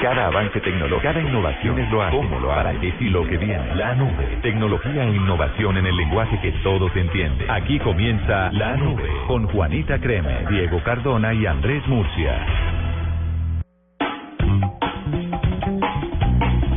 [0.00, 2.16] Cada avance tecnológico, cada innovación es lo hace.
[2.16, 3.74] ¿Cómo lo ¿Para qué si lo que viene?
[3.74, 4.38] La nube.
[4.42, 7.50] Tecnología e innovación en el lenguaje que todos entienden.
[7.50, 12.46] Aquí comienza La Nube con Juanita Creme, Diego Cardona y Andrés Murcia.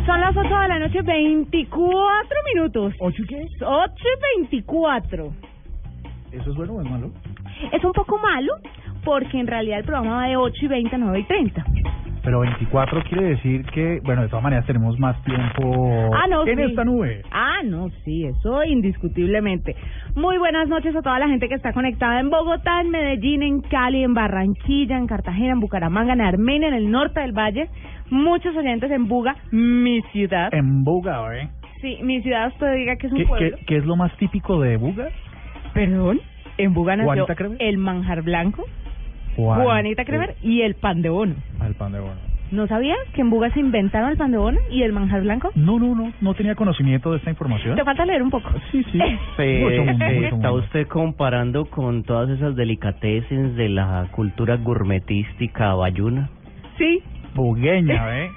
[0.07, 2.93] Son las 8 de la noche, 24 minutos.
[2.99, 3.45] ¿Ocho qué?
[3.63, 5.31] 8 y 24.
[6.31, 7.11] ¿Eso es bueno o es malo?
[7.71, 8.53] Es un poco malo
[9.03, 11.65] porque en realidad el programa va de 8 y 20 a 9 y 30.
[12.23, 16.55] Pero 24 quiere decir que, bueno, de todas maneras tenemos más tiempo Ah, no, en
[16.57, 16.63] sí.
[16.63, 17.23] esta nube.
[17.31, 19.75] Ah, no, sí, eso indiscutiblemente.
[20.15, 23.61] Muy buenas noches a toda la gente que está conectada en Bogotá, en Medellín, en
[23.61, 27.69] Cali, en Barranquilla, en Cartagena, en Bucaramanga, en Armenia, en el norte del valle.
[28.11, 30.53] Muchos oyentes en Buga, mi ciudad.
[30.53, 31.49] En Buga, ¿eh?
[31.81, 33.57] Sí, mi ciudad usted diga que es un ¿Qué, pueblo.
[33.57, 35.07] qué, qué es lo más típico de Buga?
[35.73, 36.19] Perdón,
[36.57, 37.25] en Buga nació
[37.59, 38.65] el manjar blanco,
[39.35, 41.35] Juan- Juanita Kremer y el pan de bono.
[41.59, 42.31] Al pan de bono.
[42.51, 45.51] ¿No sabías que en Buga se inventaron el pan de bono y el manjar blanco?
[45.55, 47.77] No, no, no, no tenía conocimiento de esta información.
[47.77, 48.49] Te falta leer un poco.
[48.73, 48.97] Sí, sí.
[49.61, 56.29] Mucho mundo, mucho ¿Está usted comparando con todas esas delicatessen de la cultura gourmetística bayuna?
[56.77, 57.01] Sí.
[57.33, 58.29] Bugueña, ¿eh?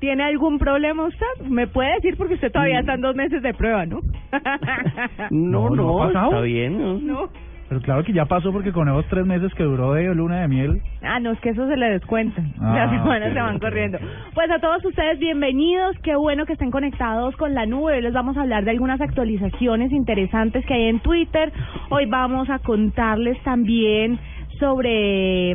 [0.00, 1.24] ¿Tiene algún problema usted?
[1.48, 4.00] ¿Me puede decir porque usted todavía está en dos meses de prueba, ¿no?
[5.30, 6.78] No, No, está bien.
[6.78, 6.98] ¿no?
[6.98, 7.28] no.
[7.70, 10.48] Pero claro que ya pasó porque con esos tres meses que duró de luna de
[10.48, 10.82] miel.
[11.02, 12.42] Ah, no, es que eso se le descuenta.
[12.60, 13.96] Ah, Las semanas se van corriendo.
[14.34, 15.96] Pues a todos ustedes, bienvenidos.
[16.02, 17.94] Qué bueno que estén conectados con la nube.
[17.94, 21.52] Hoy les vamos a hablar de algunas actualizaciones interesantes que hay en Twitter.
[21.90, 24.18] Hoy vamos a contarles también
[24.58, 25.52] sobre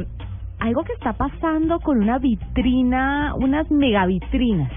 [0.60, 4.72] algo que está pasando con una vitrina, unas megavitrinas.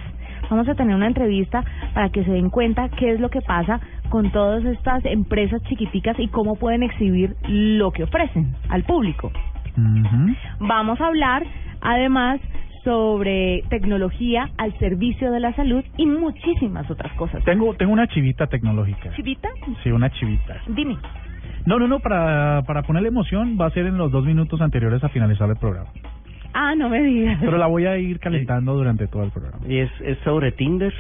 [0.50, 1.62] Vamos a tener una entrevista
[1.94, 6.18] para que se den cuenta qué es lo que pasa con todas estas empresas chiquiticas
[6.18, 9.30] y cómo pueden exhibir lo que ofrecen al público.
[10.60, 11.44] Vamos a hablar
[11.80, 12.40] además
[12.84, 17.44] sobre tecnología al servicio de la salud y muchísimas otras cosas.
[17.44, 19.10] Tengo, tengo una chivita tecnológica.
[19.14, 19.48] Chivita,
[19.82, 20.56] Sí, una chivita.
[20.68, 20.96] dime.
[21.66, 25.04] No, no, no, para, para ponerle emoción va a ser en los dos minutos anteriores
[25.04, 25.90] a finalizar el programa.
[26.52, 27.38] Ah, no me digas.
[27.40, 29.58] Pero la voy a ir calentando durante todo el programa.
[29.68, 30.92] ¿Y es, es sobre Tinder?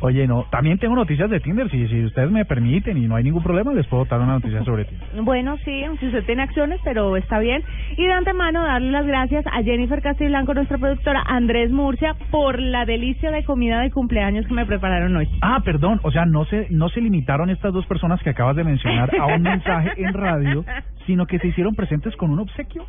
[0.00, 3.24] Oye, no, también tengo noticias de Tinder, si, si ustedes me permiten y no hay
[3.24, 5.22] ningún problema, les puedo dar una noticia sobre Tinder.
[5.22, 7.62] Bueno, sí, si usted tiene acciones, pero está bien.
[7.96, 12.84] Y de antemano darle las gracias a Jennifer Castiblanco, nuestra productora, Andrés Murcia, por la
[12.84, 15.28] delicia de comida de cumpleaños que me prepararon hoy.
[15.40, 18.64] Ah, perdón, o sea, no se, no se limitaron estas dos personas que acabas de
[18.64, 20.64] mencionar a un mensaje en radio,
[21.06, 22.84] sino que se hicieron presentes con un obsequio.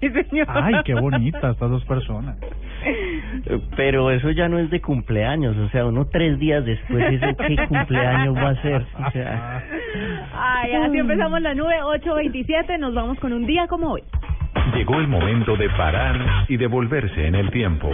[0.00, 0.46] Sí, señor.
[0.50, 2.36] Ay, qué bonita estas dos personas.
[3.76, 7.56] Pero eso ya no es de cumpleaños, o sea, uno tres días después dice qué
[7.66, 8.86] cumpleaños va a ser.
[9.06, 9.64] O sea,
[10.34, 14.02] Ay, así empezamos la nube 827, nos vamos con un día como hoy.
[14.74, 17.90] Llegó el momento de parar y devolverse en el tiempo.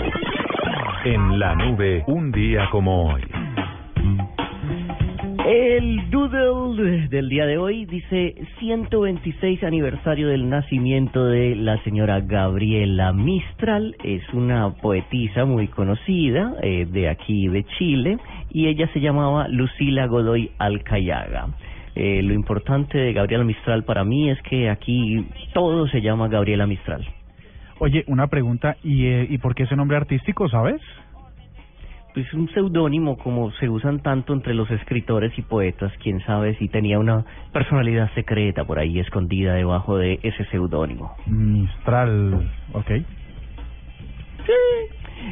[1.05, 3.23] En la nube, un día como hoy.
[5.47, 13.12] El doodle del día de hoy dice 126 aniversario del nacimiento de la señora Gabriela
[13.12, 13.97] Mistral.
[14.04, 18.19] Es una poetisa muy conocida eh, de aquí de Chile
[18.50, 21.48] y ella se llamaba Lucila Godoy Alcayaga.
[21.94, 26.66] Eh, lo importante de Gabriela Mistral para mí es que aquí todo se llama Gabriela
[26.66, 27.04] Mistral.
[27.78, 30.80] Oye, una pregunta, ¿y, eh, ¿y por qué ese nombre artístico, sabes?
[32.15, 36.69] Pues un seudónimo como se usan tanto entre los escritores y poetas, quién sabe si
[36.69, 41.17] tenía una personalidad secreta por ahí escondida debajo de ese seudónimo.
[41.27, 42.91] Mistral, ok.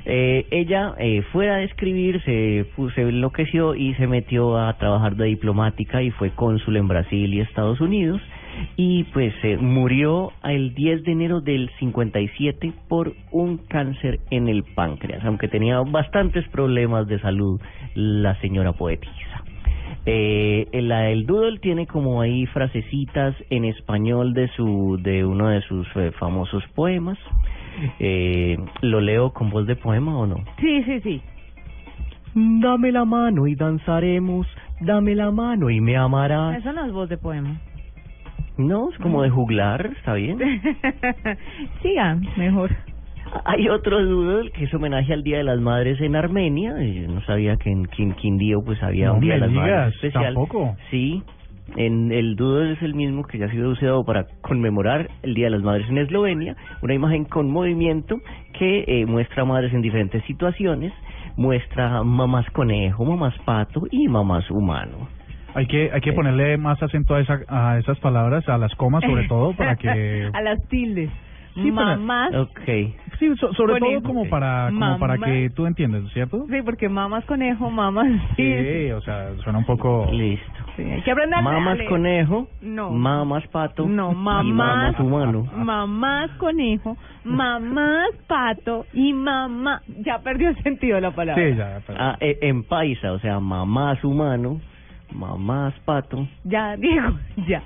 [0.06, 5.26] Eh, ella, eh, fuera de escribir, se, se enloqueció y se metió a trabajar de
[5.26, 8.22] diplomática y fue cónsul en Brasil y Estados Unidos.
[8.76, 14.64] Y pues eh, murió el 10 de enero del 57 por un cáncer en el
[14.64, 17.60] páncreas, aunque tenía bastantes problemas de salud
[17.94, 19.44] la señora poetisa.
[20.06, 25.60] Eh, la, el doodle tiene como ahí frasecitas en español de su de uno de
[25.62, 27.18] sus eh, famosos poemas.
[27.98, 30.36] Eh, ¿Lo leo con voz de poema o no?
[30.60, 31.22] Sí, sí, sí.
[32.34, 34.46] Dame la mano y danzaremos,
[34.80, 36.58] dame la mano y me amarás.
[36.58, 37.60] Eso no es voz de poema.
[38.66, 40.38] No, es como de juglar, ¿está bien?
[41.82, 42.70] Siga, mejor.
[43.44, 46.74] Hay otro doodle que es homenaje al Día de las Madres en Armenia.
[46.82, 49.94] Yo no sabía que en Quin- Quindío pues había No un Día de las Madres
[49.94, 50.34] especial.
[50.34, 50.74] tampoco.
[50.90, 51.22] Sí,
[51.76, 55.46] en el doodle es el mismo que ya ha sido usado para conmemorar el Día
[55.46, 56.56] de las Madres en Eslovenia.
[56.82, 58.16] Una imagen con movimiento
[58.58, 60.92] que eh, muestra madres en diferentes situaciones.
[61.36, 65.08] Muestra mamás conejo, mamás pato y mamás humano.
[65.54, 69.02] Hay que, hay que ponerle más acento a, esa, a esas palabras, a las comas
[69.04, 70.30] sobre todo, para que...
[70.32, 71.10] a las tildes.
[71.54, 72.32] Sí, para- mamás.
[72.34, 72.60] Ok.
[73.18, 74.00] Sí, so- sobre Conejo.
[74.00, 75.26] todo como para como para Mamá.
[75.26, 76.46] que tú entiendas, ¿cierto?
[76.48, 78.06] Sí, porque mamas conejo, mamas.
[78.36, 78.54] Sí.
[78.56, 80.08] Sí, o sea, suena un poco...
[80.12, 80.46] Listo.
[80.76, 81.42] Sí, hay que aprender
[81.78, 81.88] leer.
[81.90, 82.90] conejo, No.
[82.92, 84.98] mamas pato No, y mamás.
[85.00, 85.46] humano.
[85.56, 89.82] Mamás conejo, mamás pato y mamá.
[89.98, 91.42] Ya perdió el sentido la palabra.
[91.42, 94.60] Sí, ya, pero- Ah, eh, en paisa, o sea, mamás humano,
[95.12, 96.26] mamás pato.
[96.44, 97.18] Ya, Diego,
[97.48, 97.62] ya.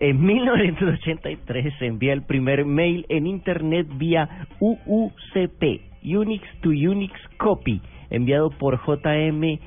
[0.00, 7.80] En 1983 se envía el primer mail en Internet vía UUCP, Unix to Unix Copy,
[8.10, 9.58] enviado por JM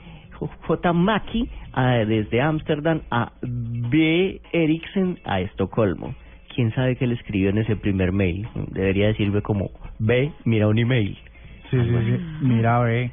[0.67, 0.93] J.
[0.93, 4.41] Mackie a- desde Ámsterdam a B.
[4.53, 6.13] Eriksen a Estocolmo.
[6.53, 8.47] ¿Quién sabe qué le escribió en ese primer mail?
[8.71, 11.17] Debería decirme como, ve, mira un email.
[11.69, 12.17] sí, sí, sí.
[12.41, 13.11] Mira, ve.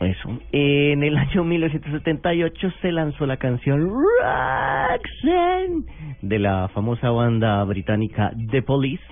[0.00, 0.30] Eso.
[0.52, 3.90] En el año 1978 se lanzó la canción
[4.22, 5.84] Roxanne
[6.22, 9.02] de la famosa banda británica The Police.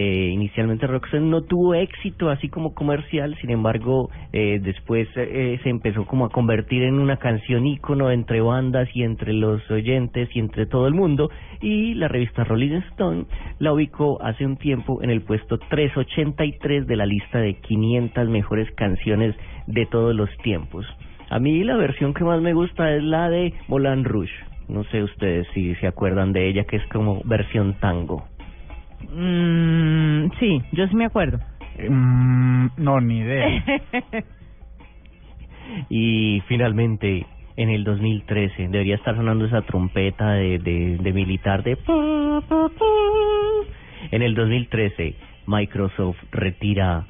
[0.00, 5.70] Eh, inicialmente Roxanne no tuvo éxito así como comercial, sin embargo eh, después eh, se
[5.70, 10.38] empezó como a convertir en una canción ícono entre bandas y entre los oyentes y
[10.38, 11.30] entre todo el mundo
[11.60, 13.24] y la revista Rolling Stone
[13.58, 18.70] la ubicó hace un tiempo en el puesto 383 de la lista de 500 mejores
[18.76, 19.34] canciones
[19.66, 20.86] de todos los tiempos.
[21.28, 24.30] A mí la versión que más me gusta es la de Moulin Rouge.
[24.68, 28.28] No sé ustedes si se acuerdan de ella, que es como versión tango.
[29.10, 31.38] Mm, sí, yo sí me acuerdo.
[31.78, 33.64] Mm, no, ni idea.
[35.88, 41.76] Y finalmente, en el 2013, debería estar sonando esa trompeta de, de, de militar de...
[44.10, 45.14] En el 2013,
[45.46, 47.04] Microsoft retira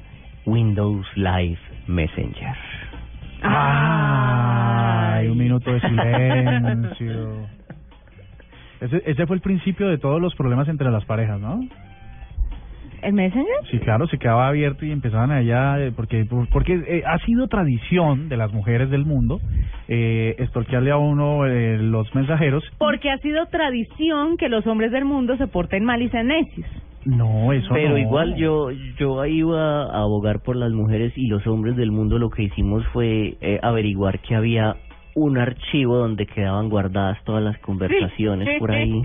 [0.45, 2.55] Windows Live Messenger.
[3.41, 7.58] Ay, un minuto de silencio.
[8.81, 11.59] Ese, ese fue el principio de todos los problemas entre las parejas, ¿no?
[13.01, 13.45] ¿El Messenger?
[13.71, 18.27] Sí, claro, se quedaba abierto y empezaban allá, eh, porque porque eh, ha sido tradición
[18.27, 19.39] de las mujeres del mundo
[19.87, 22.63] eh, estorquearle a uno eh, los mensajeros.
[22.77, 26.67] Porque ha sido tradición que los hombres del mundo se porten mal y sean necios.
[27.05, 27.97] No, eso Pero no.
[27.97, 32.29] igual yo yo iba a abogar por las mujeres y los hombres del mundo lo
[32.29, 34.75] que hicimos fue eh, averiguar que había
[35.15, 39.01] un archivo donde quedaban guardadas todas las conversaciones por ahí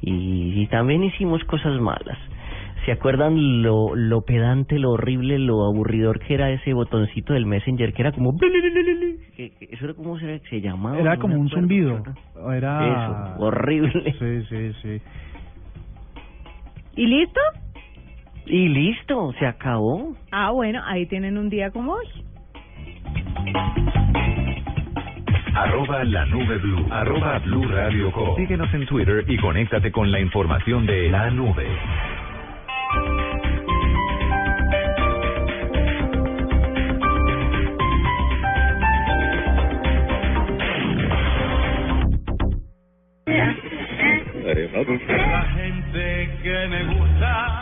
[0.00, 2.18] y, y también hicimos cosas malas.
[2.84, 7.92] ¿Se acuerdan lo, lo pedante, lo horrible, lo aburridor que era ese botoncito del Messenger
[7.92, 8.34] que era como...
[9.36, 10.98] ¿Eso era como se, se llamaba?
[10.98, 12.02] Era como un zumbido.
[12.50, 13.34] Era...
[13.34, 14.14] Eso, horrible.
[14.18, 15.02] Sí, sí, sí.
[16.96, 17.40] ¿Y listo?
[18.46, 20.16] Y listo, se acabó.
[20.32, 22.06] Ah, bueno, ahí tienen un día como hoy.
[25.58, 26.86] Arroba la nube blue.
[26.88, 28.36] Arroba blue radio com.
[28.36, 31.66] Síguenos en Twitter y conéctate con la información de la nube.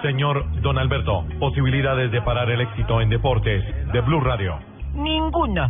[0.02, 4.58] Señor Don Alberto, posibilidades de parar el éxito en deportes de Blue Radio.
[4.94, 5.66] Ninguna.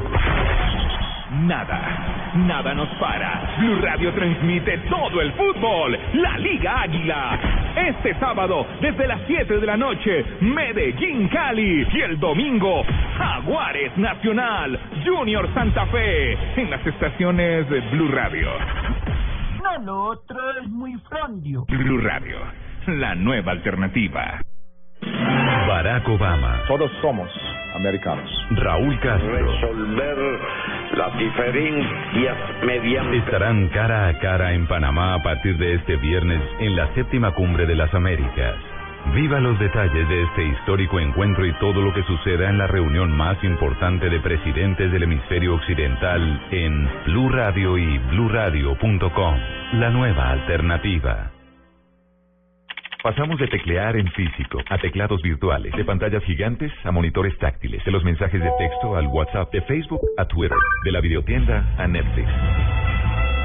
[1.31, 3.57] Nada, nada nos para.
[3.59, 5.99] Blue Radio transmite todo el fútbol.
[6.15, 7.39] La Liga Águila.
[7.75, 11.87] Este sábado, desde las 7 de la noche, Medellín Cali.
[11.93, 12.85] Y el domingo,
[13.19, 16.33] Jaguares Nacional, Junior Santa Fe.
[16.61, 18.49] En las estaciones de Blue Radio.
[19.65, 21.65] No, lo otro es muy frondio.
[21.69, 22.39] Blue Radio,
[22.87, 24.41] la nueva alternativa.
[25.67, 27.29] Barack Obama, Todos somos
[27.75, 28.31] americanos.
[28.53, 30.17] Raúl Castro resolver
[30.97, 32.37] las diferencias
[33.13, 37.67] estarán cara a cara en Panamá a partir de este viernes en la séptima cumbre
[37.67, 38.57] de las Américas.
[39.15, 43.17] Viva los detalles de este histórico encuentro y todo lo que suceda en la reunión
[43.17, 49.37] más importante de presidentes del hemisferio occidental en Blue Radio y bluradio.com.
[49.75, 51.36] La nueva alternativa.
[53.07, 57.93] Pasamos de teclear en físico a teclados virtuales, de pantallas gigantes a monitores táctiles, de
[57.93, 62.29] los mensajes de texto al WhatsApp, de Facebook a Twitter, de la videotienda a Netflix.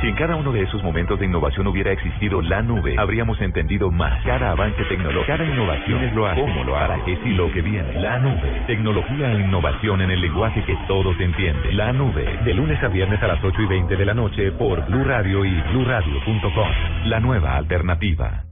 [0.02, 3.92] Si en cada uno de esos momentos de innovación hubiera existido la nube, habríamos entendido
[3.92, 4.26] más.
[4.26, 7.62] Cada avance tecnológico, cada innovación es lo hace, cómo lo hará, qué y lo que
[7.62, 8.02] viene.
[8.02, 8.64] La nube.
[8.66, 11.78] Tecnología e innovación en el lenguaje que todos entienden.
[11.78, 12.26] La nube.
[12.46, 15.46] De lunes a viernes a las 8 y 20 de la noche por Blue Radio
[15.46, 16.68] y bluradio.com.
[17.06, 18.46] La nueva alternativa.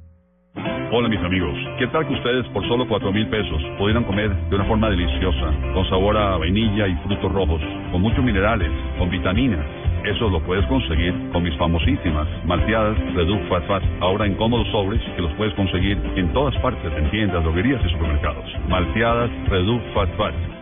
[0.91, 4.55] Hola mis amigos, ¿qué tal que ustedes por solo cuatro mil pesos pudieran comer de
[4.55, 7.61] una forma deliciosa, con sabor a vainilla y frutos rojos,
[7.91, 9.65] con muchos minerales, con vitaminas,
[10.03, 15.01] Eso lo puedes conseguir con mis famosísimas malteadas Reduc Fat Fat, ahora en cómodos sobres
[15.15, 18.45] que los puedes conseguir en todas partes, en tiendas, droguerías y supermercados.
[18.69, 20.58] Malteadas Reduc Fat Fat.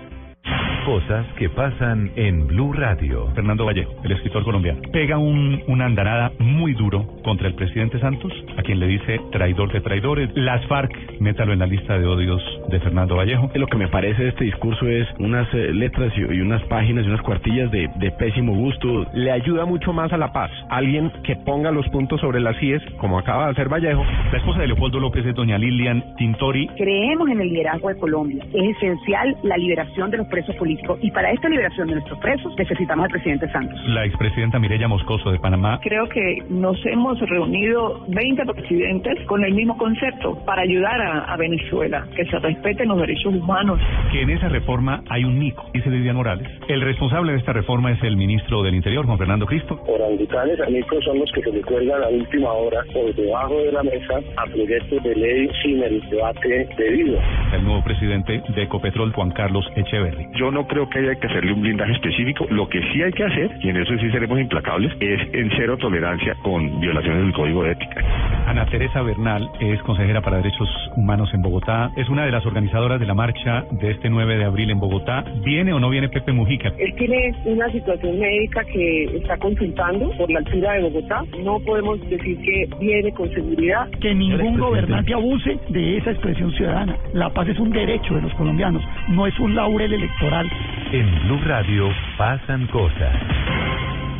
[0.85, 3.27] Cosas que pasan en Blue Radio.
[3.35, 8.31] Fernando Vallejo, el escritor colombiano, pega un, una andanada muy duro contra el presidente Santos,
[8.57, 10.29] a quien le dice traidor de traidores.
[10.35, 13.51] Las FARC, métalo en la lista de odios de Fernando Vallejo.
[13.55, 17.05] Lo que me parece de este discurso es unas eh, letras y, y unas páginas
[17.05, 19.05] y unas cuartillas de, de pésimo gusto.
[19.13, 20.51] Le ayuda mucho más a la paz.
[20.69, 24.05] Alguien que ponga los puntos sobre las IES, como acaba de hacer Vallejo.
[24.31, 26.67] La esposa de Leopoldo López es doña Lilian Tintori.
[26.77, 28.45] Creemos en el liderazgo de Colombia.
[28.53, 32.53] Es esencial la liberación de los presos políticos y para esta liberación de nuestros presos
[32.57, 33.79] necesitamos al presidente Santos.
[33.87, 35.79] La expresidenta Mireya Moscoso de Panamá.
[35.81, 41.37] Creo que nos hemos reunido 20 presidentes con el mismo concepto para ayudar a, a
[41.37, 43.79] Venezuela, que se respeten los derechos humanos.
[44.11, 46.47] Que en esa reforma hay un Nico, dice Vivian Morales.
[46.67, 49.81] El responsable de esta reforma es el ministro del Interior, Juan Fernando Cristo.
[49.87, 53.81] Orangutanes amigos son los que se le cuelgan a última hora por debajo de la
[53.81, 57.19] mesa a proyectos de ley sin el debate debido.
[57.53, 60.26] El nuevo presidente de Ecopetrol, Juan Carlos Echeverry.
[60.35, 62.45] Yo no creo que haya que hacerle un blindaje específico.
[62.49, 65.77] Lo que sí hay que hacer, y en eso sí seremos implacables, es en cero
[65.77, 68.03] tolerancia con violaciones del código de ética.
[68.47, 71.91] Ana Teresa Bernal es consejera para derechos humanos en Bogotá.
[71.95, 75.23] Es una de las organizadoras de la marcha de este 9 de abril en Bogotá.
[75.43, 76.71] ¿Viene o no viene Pepe Mujica?
[76.77, 81.23] Él tiene una situación médica que está consultando por la altura de Bogotá.
[81.43, 83.89] No podemos decir que viene con seguridad.
[84.01, 86.97] Que ningún gobernante abuse de esa expresión ciudadana.
[87.13, 90.16] La paz es un derecho de los colombianos, no es un laurel electoral.
[90.19, 93.13] En Blue Radio pasan cosas.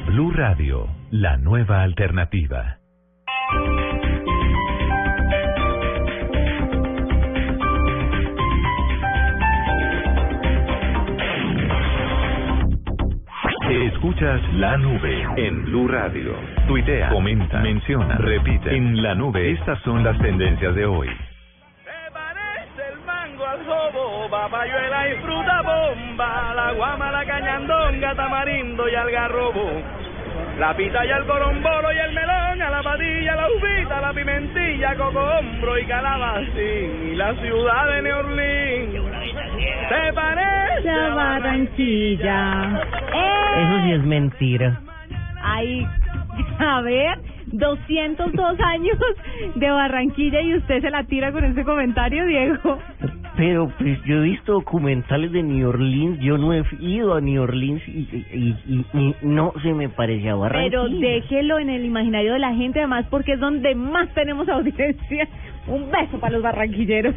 [0.05, 2.77] Blue Radio, la nueva alternativa.
[13.71, 16.35] Escuchas la nube en Blue Radio.
[16.67, 18.75] Tuitea, comenta, menciona, repite.
[18.75, 21.09] En la nube, estas son las tendencias de hoy.
[23.57, 29.81] Al jobo, papayuela y fruta bomba, la guama, la cañandonga, tamarindo y algarrobo,
[30.59, 34.95] la pita y el corombolo y el melón, a la patilla, la uvita, la pimentilla,
[34.95, 38.93] cocombro y calabacín, y la ciudad de New Orleans,
[39.89, 42.81] se parece a Barranquilla.
[43.57, 44.81] Eso sí es mentira.
[45.41, 45.87] Ay,
[46.59, 48.97] a ver, 202 años
[49.55, 52.79] de Barranquilla y usted se la tira con ese comentario, Diego.
[53.37, 57.39] Pero pues yo he visto documentales de New Orleans, yo no he ido a New
[57.41, 57.99] Orleans y,
[58.33, 60.71] y, y, y no se me parecía Barranquilla.
[60.71, 65.27] Pero déjelo en el imaginario de la gente, además, porque es donde más tenemos audiencia.
[65.67, 67.13] Un beso para los barranquilleros.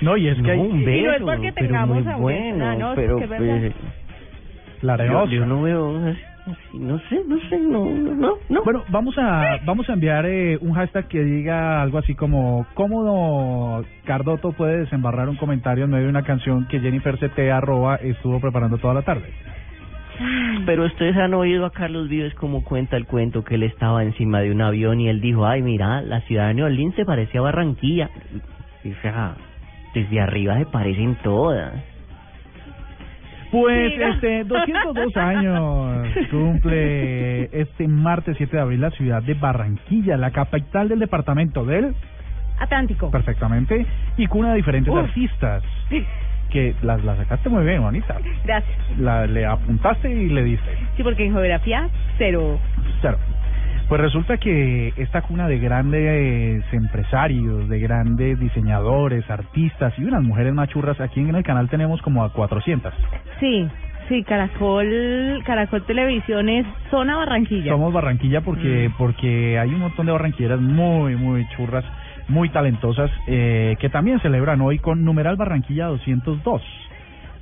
[0.00, 0.58] No, y es que No, hay...
[0.58, 2.16] un beso, Y no es porque pero tengamos muy audiencia,
[2.56, 3.58] bueno, no, es pero es verdad.
[3.60, 3.72] pues,
[4.82, 6.14] La yo, yo no veo
[6.74, 8.64] no sé, no sé, no, no, no, no.
[8.64, 13.84] Bueno, vamos a vamos a enviar eh, un hashtag que diga algo así como ¿Cómo
[14.04, 18.40] Cardoto puede desembarrar un comentario en medio de una canción que Jennifer CT arroba estuvo
[18.40, 19.32] preparando toda la tarde?
[20.66, 24.40] Pero ustedes han oído a Carlos Vives como cuenta el cuento que él estaba encima
[24.40, 27.38] de un avión y él dijo, ay, mira, la ciudad de New Orleans se parece
[27.38, 28.10] a Barranquilla.
[28.84, 29.34] Y, o sea,
[29.94, 31.72] desde arriba se parecen todas.
[33.52, 34.08] Pues Mira.
[34.14, 40.88] este 202 años cumple este martes 7 de abril la ciudad de Barranquilla, la capital
[40.88, 41.94] del departamento del
[42.58, 43.10] Atlántico.
[43.10, 43.84] perfectamente
[44.16, 45.00] y cuna de diferentes Uf.
[45.00, 45.62] artistas
[46.50, 48.16] que las la sacaste muy bien, Juanita.
[48.44, 48.76] Gracias.
[48.98, 50.70] La le apuntaste y le diste.
[50.96, 52.58] Sí, porque en geografía, cero.
[53.00, 53.18] Claro.
[53.92, 60.54] Pues resulta que esta cuna de grandes empresarios, de grandes diseñadores, artistas y unas mujeres
[60.54, 62.90] machurras, aquí en el canal tenemos como a 400.
[63.38, 63.68] Sí,
[64.08, 67.70] sí, Caracol, Caracol Televisión es zona Barranquilla.
[67.70, 68.96] Somos Barranquilla porque Mm.
[68.96, 71.84] porque hay un montón de barranquilleras muy, muy churras,
[72.28, 76.62] muy talentosas, eh, que también celebran hoy con numeral Barranquilla 202,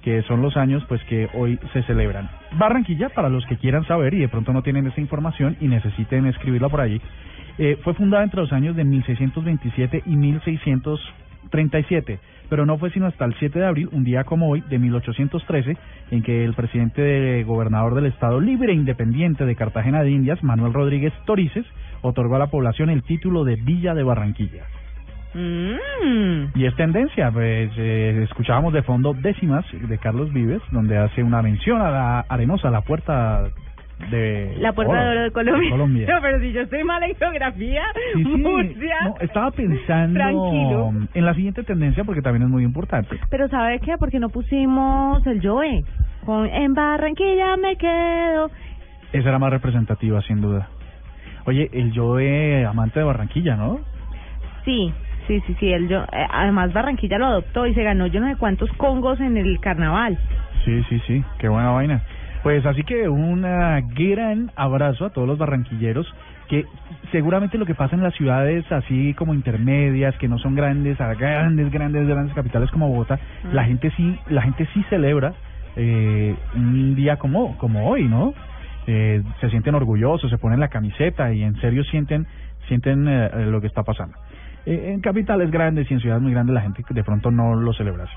[0.03, 2.29] que son los años pues que hoy se celebran.
[2.59, 6.27] Barranquilla, para los que quieran saber y de pronto no tienen esa información y necesiten
[6.27, 7.01] escribirla por allí,
[7.59, 13.25] eh, fue fundada entre los años de 1627 y 1637, pero no fue sino hasta
[13.25, 15.77] el 7 de abril, un día como hoy, de 1813,
[16.11, 20.43] en que el presidente de- gobernador del Estado Libre e Independiente de Cartagena de Indias,
[20.43, 21.65] Manuel Rodríguez Torices,
[22.03, 24.65] otorgó a la población el título de Villa de Barranquilla.
[25.35, 26.59] Mm.
[26.59, 31.41] Y es tendencia, pues eh, escuchábamos de fondo décimas de Carlos Vives, donde hace una
[31.43, 33.45] mención a la arenosa, la puerta
[34.11, 35.71] de La Puerta de Oro de Colombia.
[35.71, 36.07] Colombia.
[36.15, 37.83] No, pero si yo estoy mala en geografía,
[38.15, 38.29] Sí, sí.
[38.29, 38.97] Murcia.
[39.05, 40.93] No, estaba pensando Tranquilo.
[41.13, 43.19] en la siguiente tendencia porque también es muy importante.
[43.31, 43.97] Pero ¿sabe qué?
[43.99, 45.85] Porque no pusimos el Joe.
[46.25, 48.51] Con En Barranquilla me quedo.
[49.13, 50.69] Esa era más representativa, sin duda.
[51.45, 53.81] Oye, el Joe amante de Barranquilla, ¿no?
[54.65, 54.93] Sí,
[55.27, 55.73] sí, sí, sí.
[55.73, 59.21] Él, yo, eh, además, Barranquilla lo adoptó y se ganó yo no sé cuántos congos
[59.21, 60.19] en el carnaval.
[60.65, 62.03] Sí, sí, sí, qué buena vaina.
[62.43, 66.07] Pues así que un gran abrazo a todos los barranquilleros
[66.51, 66.67] que
[67.13, 71.15] seguramente lo que pasa en las ciudades así como intermedias, que no son grandes, a
[71.15, 73.21] grandes, grandes, grandes capitales como Bogotá,
[73.53, 75.33] la gente sí, la gente sí celebra
[75.77, 78.35] eh, un día como como hoy, ¿no?
[78.89, 82.27] Eh, se sienten orgullosos, se ponen la camiseta y en serio sienten
[82.67, 84.17] sienten eh, lo que está pasando.
[84.67, 87.73] Eh, en capitales grandes y en ciudades muy grandes la gente de pronto no lo
[87.73, 88.15] celebra así.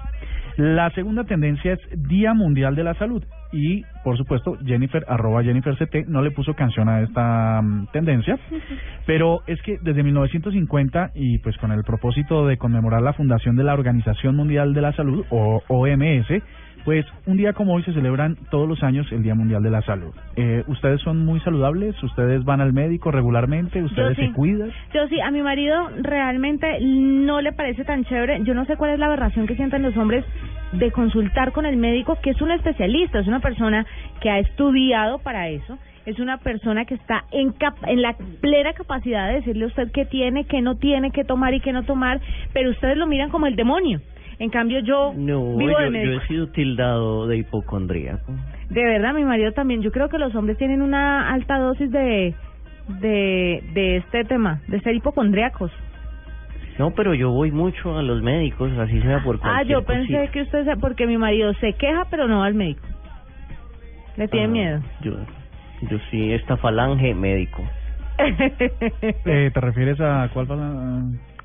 [0.57, 5.75] La segunda tendencia es Día Mundial de la Salud y por supuesto Jennifer arroba Jennifer
[5.75, 8.37] CT no le puso canción a esta mm, tendencia,
[9.05, 13.63] pero es que desde 1950 y pues con el propósito de conmemorar la fundación de
[13.63, 16.27] la Organización Mundial de la Salud o OMS
[16.85, 19.81] pues un día como hoy se celebran todos los años el Día Mundial de la
[19.81, 20.13] Salud.
[20.35, 22.01] Eh, ¿Ustedes son muy saludables?
[22.03, 23.81] ¿Ustedes van al médico regularmente?
[23.81, 24.27] ¿Ustedes sí.
[24.27, 24.71] se cuidan?
[24.93, 28.43] Yo sí, a mi marido realmente no le parece tan chévere.
[28.43, 30.25] Yo no sé cuál es la aberración que sienten los hombres
[30.73, 33.85] de consultar con el médico, que es un especialista, es una persona
[34.21, 35.77] que ha estudiado para eso.
[36.05, 39.89] Es una persona que está en, cap en la plena capacidad de decirle a usted
[39.93, 42.19] qué tiene, qué no tiene, qué tomar y qué no tomar,
[42.51, 44.01] pero ustedes lo miran como el demonio.
[44.43, 48.33] En cambio, yo No, vivo de yo, he sido tildado de hipocondríaco.
[48.69, 49.81] De verdad, mi marido también.
[49.81, 52.33] Yo creo que los hombres tienen una alta dosis de
[52.99, 55.71] de de este tema, de ser hipocondriacos.
[56.77, 60.13] No, pero yo voy mucho a los médicos, así sea por Ah, cualquier yo pensé
[60.13, 60.31] cosita.
[60.33, 62.81] que usted, porque mi marido se queja, pero no va al médico.
[64.17, 64.81] Le tiene Ah, miedo.
[65.03, 65.11] Yo,
[65.89, 67.63] yo sí, esta falange médico.
[69.25, 71.03] Eh, ¿Te refieres a cuál pasa?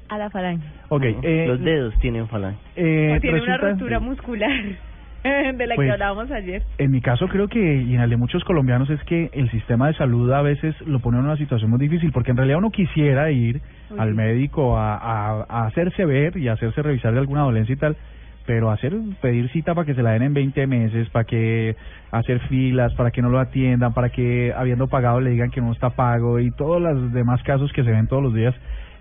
[0.08, 0.66] A la falange.
[0.88, 2.58] Ok, No, eh, los dedos tienen falange.
[2.76, 4.50] eh, O tiene una rotura muscular
[5.24, 6.62] de la Pues, que hablábamos ayer.
[6.78, 9.88] En mi caso creo que, y en el de muchos colombianos, es que el sistema
[9.88, 12.70] de salud a veces lo pone en una situación muy difícil, porque en realidad uno
[12.70, 13.60] quisiera ir
[13.90, 17.72] Uy, al médico a, a, a hacerse ver y a hacerse revisar de alguna dolencia
[17.72, 17.96] y tal,
[18.46, 21.76] pero hacer pedir cita para que se la den en 20 meses, para que
[22.10, 25.72] hacer filas, para que no lo atiendan, para que habiendo pagado le digan que no
[25.72, 28.54] está pago y todos los demás casos que se ven todos los días,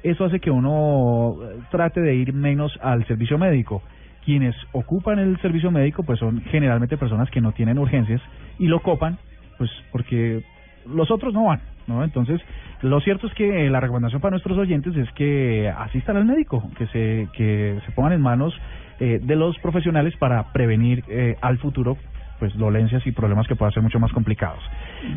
[0.10, 3.82] eso hace que uno eh, trate de ir menos al servicio médico.
[4.26, 8.22] Quienes ocupan el servicio médico pues son generalmente personas que no tienen urgencias
[8.60, 9.17] y lo copan
[9.58, 10.43] pues porque
[10.86, 12.04] los otros no van, ¿no?
[12.04, 12.41] Entonces,
[12.82, 16.70] lo cierto es que eh, la recomendación para nuestros oyentes es que asistan al médico,
[16.78, 18.54] que se que se pongan en manos
[19.00, 21.98] eh, de los profesionales para prevenir eh, al futuro
[22.39, 24.63] pues dolencias y problemas que puedan ser mucho más complicados.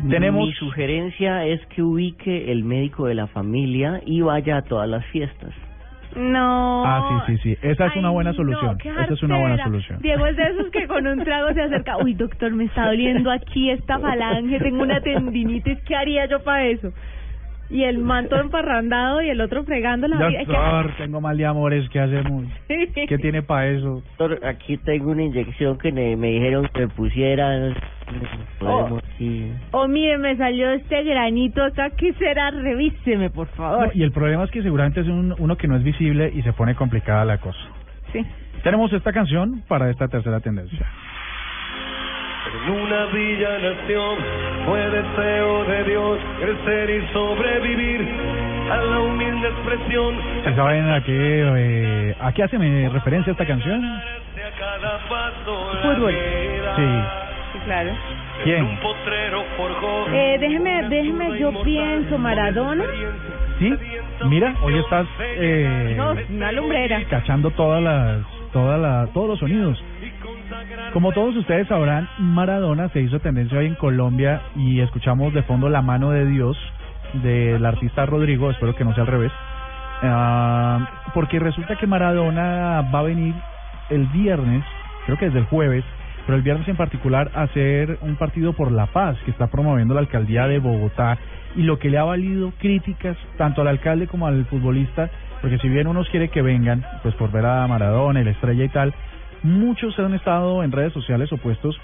[0.09, 4.89] Tenemos Mi sugerencia es que ubique el médico de la familia y vaya a todas
[4.89, 5.53] las fiestas.
[6.15, 6.83] No.
[6.85, 7.57] Ah, sí, sí, sí.
[7.61, 8.77] Esa es una buena no, solución.
[8.77, 9.99] qué Esa es una buena solución.
[10.01, 11.97] Diego es de esos que con un trago se acerca.
[11.97, 16.65] Uy, doctor, me está doliendo aquí esta falange, tengo una tendinitis, ¿qué haría yo para
[16.65, 16.91] eso?
[17.71, 20.39] Y el manto emparrandado y el otro fregando la vida.
[20.45, 22.45] Doctor, tengo mal de amores, ¿qué hacemos?
[22.67, 24.03] ¿Qué tiene para eso?
[24.17, 27.85] Doctor, aquí tengo una inyección que me, me dijeron que me
[28.59, 29.51] podemos, sí.
[29.71, 32.51] Oh, mire, me salió este granito acá, ¿qué será?
[32.51, 33.87] Revíseme, por favor.
[33.87, 36.41] No, y el problema es que seguramente es un- uno que no es visible y
[36.41, 37.59] se pone complicada la cosa.
[38.11, 38.25] Sí.
[38.63, 40.85] Tenemos esta canción para esta tercera tendencia.
[42.53, 44.17] En una villa nación
[44.65, 48.07] fue deseo de Dios crecer y sobrevivir
[48.69, 50.15] a la humilde expresión
[50.51, 53.81] ¿Y ¿Saben a qué, eh, a qué hace mi referencia esta canción?
[55.81, 56.13] Fútbol.
[56.75, 57.61] Sí.
[57.65, 57.91] Claro.
[58.43, 58.79] ¿Quién?
[60.13, 62.83] Eh, déjeme, déjeme, yo pienso, Maradona.
[63.59, 63.73] ¿Sí?
[64.25, 67.01] Mira, hoy estás eh, No, una lumbrera.
[67.09, 68.19] cachando todas las,
[68.51, 69.81] todas las, todos los sonidos.
[70.93, 75.69] Como todos ustedes sabrán, Maradona se hizo tendencia hoy en Colombia y escuchamos de fondo
[75.69, 76.57] La mano de Dios
[77.23, 79.31] del artista Rodrigo, espero que no sea al revés,
[80.03, 83.35] Ah, porque resulta que Maradona va a venir
[83.89, 84.63] el viernes,
[85.05, 85.85] creo que desde el jueves,
[86.25, 89.93] pero el viernes en particular a hacer un partido por la paz que está promoviendo
[89.93, 91.17] la alcaldía de Bogotá.
[91.55, 95.09] Y lo que le ha valido críticas tanto al alcalde como al futbolista,
[95.41, 98.63] porque si bien unos quiere que vengan, pues por ver a Maradona y la estrella
[98.63, 98.93] y tal,
[99.43, 101.79] muchos han estado en redes sociales opuestos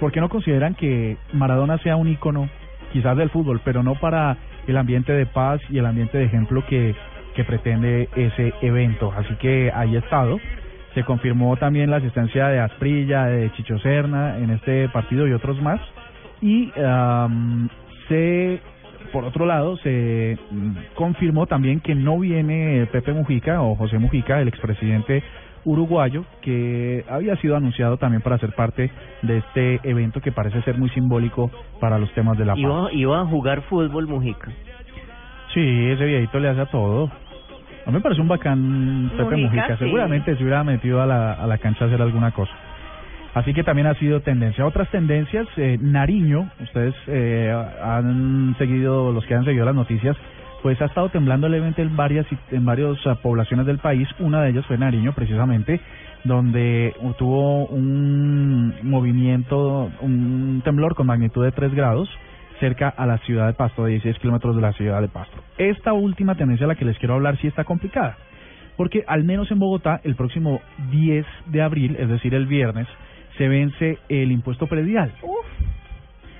[0.00, 2.48] porque no consideran que Maradona sea un ícono
[2.92, 4.36] quizás del fútbol, pero no para
[4.66, 6.94] el ambiente de paz y el ambiente de ejemplo que,
[7.34, 9.12] que pretende ese evento.
[9.16, 10.38] Así que ahí ha estado.
[10.94, 15.60] Se confirmó también la asistencia de Asprilla, de Chicho Serna en este partido y otros
[15.62, 15.80] más.
[16.42, 16.70] Y
[18.08, 18.60] se,
[19.12, 24.40] por otro lado, se mm, confirmó también que no viene Pepe Mujica o José Mujica,
[24.40, 25.22] el expresidente
[25.64, 28.90] uruguayo que había sido anunciado también para ser parte
[29.22, 32.60] de este evento que parece ser muy simbólico para los temas de la paz.
[32.60, 34.50] Iba, iba a jugar fútbol, Mujica.
[35.54, 37.10] Sí, ese viejito le hace a todo.
[37.84, 39.76] A mí me parece un bacán Pepe Mujica, Mujica.
[39.76, 39.84] sí.
[39.84, 42.52] Seguramente se hubiera metido a la, a la cancha a hacer alguna cosa.
[43.34, 44.66] Así que también ha sido tendencia.
[44.66, 47.50] Otras tendencias, eh, Nariño, ustedes eh,
[47.82, 50.16] han seguido, los que han seguido las noticias,
[50.62, 54.08] pues ha estado temblando levemente en varias en varias ah, poblaciones del país.
[54.20, 55.80] Una de ellas fue Nariño, precisamente,
[56.24, 62.08] donde tuvo un movimiento, un temblor con magnitud de 3 grados
[62.60, 65.36] cerca a la ciudad de Pasto, de 16 kilómetros de la ciudad de Pasto.
[65.58, 68.16] Esta última tendencia a la que les quiero hablar sí está complicada,
[68.76, 70.60] porque al menos en Bogotá, el próximo
[70.92, 72.86] 10 de abril, es decir, el viernes,
[73.36, 75.12] se vence el impuesto predial.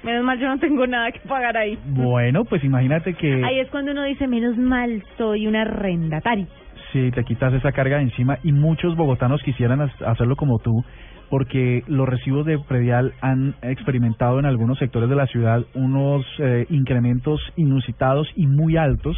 [0.04, 1.78] Menos mal yo no tengo nada que pagar ahí.
[1.86, 6.46] Bueno, pues imagínate que Ahí es cuando uno dice, menos mal soy una arrendataria.
[6.92, 10.84] si te quitas esa carga de encima y muchos bogotanos quisieran ha- hacerlo como tú,
[11.30, 16.66] porque los recibos de predial han experimentado en algunos sectores de la ciudad unos eh,
[16.68, 19.16] incrementos inusitados y muy altos,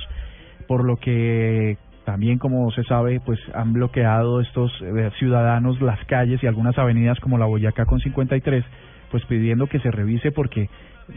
[0.68, 6.40] por lo que también, como se sabe, pues han bloqueado estos eh, ciudadanos las calles
[6.42, 8.64] y algunas avenidas como la Boyacá con 53,
[9.10, 10.68] pues pidiendo que se revise porque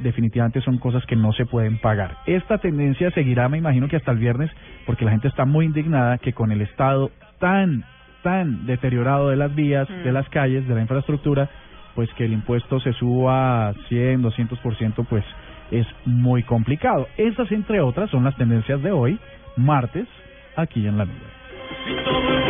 [0.04, 2.18] definitivamente son cosas que no se pueden pagar.
[2.26, 4.52] Esta tendencia seguirá, me imagino que hasta el viernes,
[4.86, 7.86] porque la gente está muy indignada que con el estado tan,
[8.24, 11.50] tan deteriorado de las vías, de las calles, de la infraestructura,
[11.96, 15.24] pues que el impuesto se suba 100, 200%, pues
[15.72, 17.08] es muy complicado.
[17.18, 19.20] Estas, entre otras, son las tendencias de hoy,
[19.56, 20.08] martes,
[20.56, 22.47] aquí en la nube.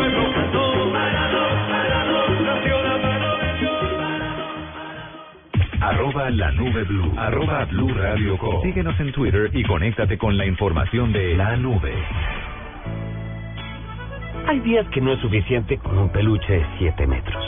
[5.88, 7.14] Arroba la nube blue.
[7.18, 7.90] Arroba blue.
[8.62, 11.94] Síguenos en Twitter y conéctate con la información de la nube.
[14.48, 17.42] Hay días que no es suficiente con un peluche de 7 metros.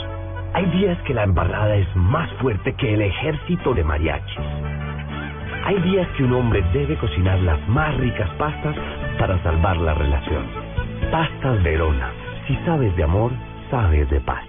[0.54, 4.40] Hay días que la embarrada es más fuerte que el ejército de mariachis.
[5.66, 8.76] Hay días que un hombre debe cocinar las más ricas pastas
[9.20, 10.46] para salvar la relación.
[11.12, 12.10] Pastas Verona.
[12.48, 13.34] Si sabes de amor,
[13.70, 14.49] sabes de pasta.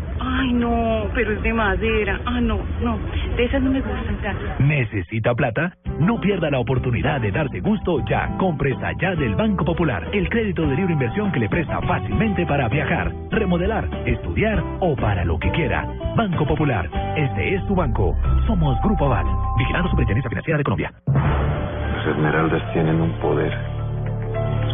[0.23, 2.19] Ay, no, pero es de madera.
[2.25, 2.99] Ah, no, no,
[3.35, 4.43] de esas no me gustan tanto.
[4.59, 5.75] ¿Necesita plata?
[5.99, 8.37] No pierda la oportunidad de darse gusto ya.
[8.37, 12.69] Compre allá del Banco Popular, el crédito de libre inversión que le presta fácilmente para
[12.69, 15.87] viajar, remodelar, estudiar o para lo que quiera.
[16.15, 18.15] Banco Popular, este es tu banco.
[18.45, 19.25] Somos Grupo Aval,
[19.57, 20.93] vigilando Superintendencia Financiera de Colombia.
[21.07, 23.51] Las esmeraldas tienen un poder.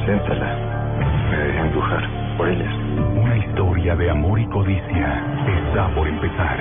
[0.06, 0.77] Siéntala.
[1.32, 2.74] Me deja embrujar por ellas.
[3.16, 6.60] Una historia de amor y codicia está por empezar.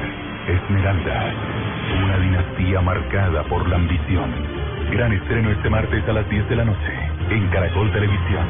[0.49, 1.33] Esmeralda,
[2.05, 4.31] una dinastía marcada por la ambición.
[4.91, 6.93] Gran estreno este martes a las 10 de la noche
[7.31, 8.47] en Caracol Televisión.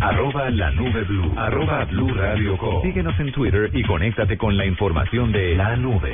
[0.00, 1.32] Arroba la nube blue.
[1.36, 2.82] Arroba blue radio com.
[2.82, 6.12] Síguenos en Twitter y conéctate con la información de la nube.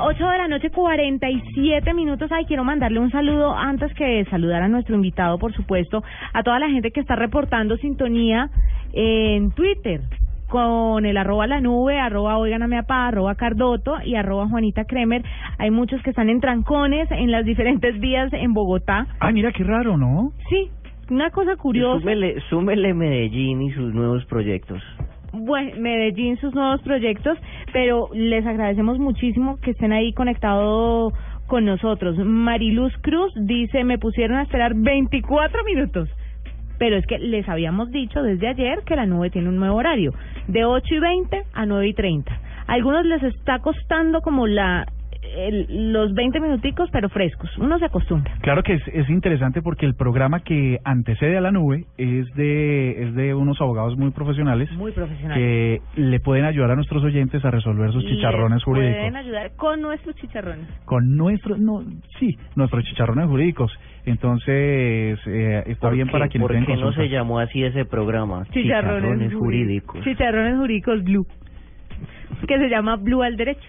[0.00, 2.30] 8 de la noche, 47 minutos.
[2.32, 6.58] Ay, quiero mandarle un saludo antes que saludar a nuestro invitado, por supuesto, a toda
[6.58, 8.50] la gente que está reportando sintonía
[8.92, 10.00] en Twitter
[10.48, 15.24] con el arroba la nube, arroba oiganame apá, arroba cardoto y arroba Juanita Kremer.
[15.58, 19.06] Hay muchos que están en trancones en las diferentes vías en Bogotá.
[19.20, 20.32] Ay, mira qué raro, ¿no?
[20.48, 20.70] Sí,
[21.10, 22.00] una cosa curiosa.
[22.00, 24.82] Súmele, súmele Medellín y sus nuevos proyectos.
[25.32, 27.38] Bueno, Medellín sus nuevos proyectos,
[27.72, 31.12] pero les agradecemos muchísimo que estén ahí conectados
[31.46, 32.16] con nosotros.
[32.18, 36.08] Mariluz Cruz dice, me pusieron a esperar 24 minutos.
[36.78, 40.12] Pero es que les habíamos dicho desde ayer que la nube tiene un nuevo horario,
[40.46, 42.32] de 8 y 20 a 9 y 30.
[42.66, 44.86] A algunos les está costando como la
[45.36, 47.50] el- los 20 minuticos, pero frescos.
[47.58, 48.32] Uno se acostumbra.
[48.40, 53.02] Claro que es, es interesante porque el programa que antecede a la nube es de
[53.02, 55.36] es de unos abogados muy profesionales Muy profesional.
[55.38, 58.96] que le pueden ayudar a nuestros oyentes a resolver sus chicharrones Les jurídicos.
[58.98, 60.66] Pueden ayudar con nuestros chicharrones.
[60.84, 61.82] Con nuestros, no,
[62.18, 63.72] sí, nuestros chicharrones jurídicos.
[64.04, 67.62] Entonces, eh, está ¿Por bien qué- para quienes ¿Por tienen qué no se llamó así
[67.64, 68.44] ese programa?
[68.52, 70.02] Chicharrones, jurídicos.
[70.04, 71.26] Chicharrones jurídicos Blue.
[72.46, 73.68] Que se llama Blue al derecho.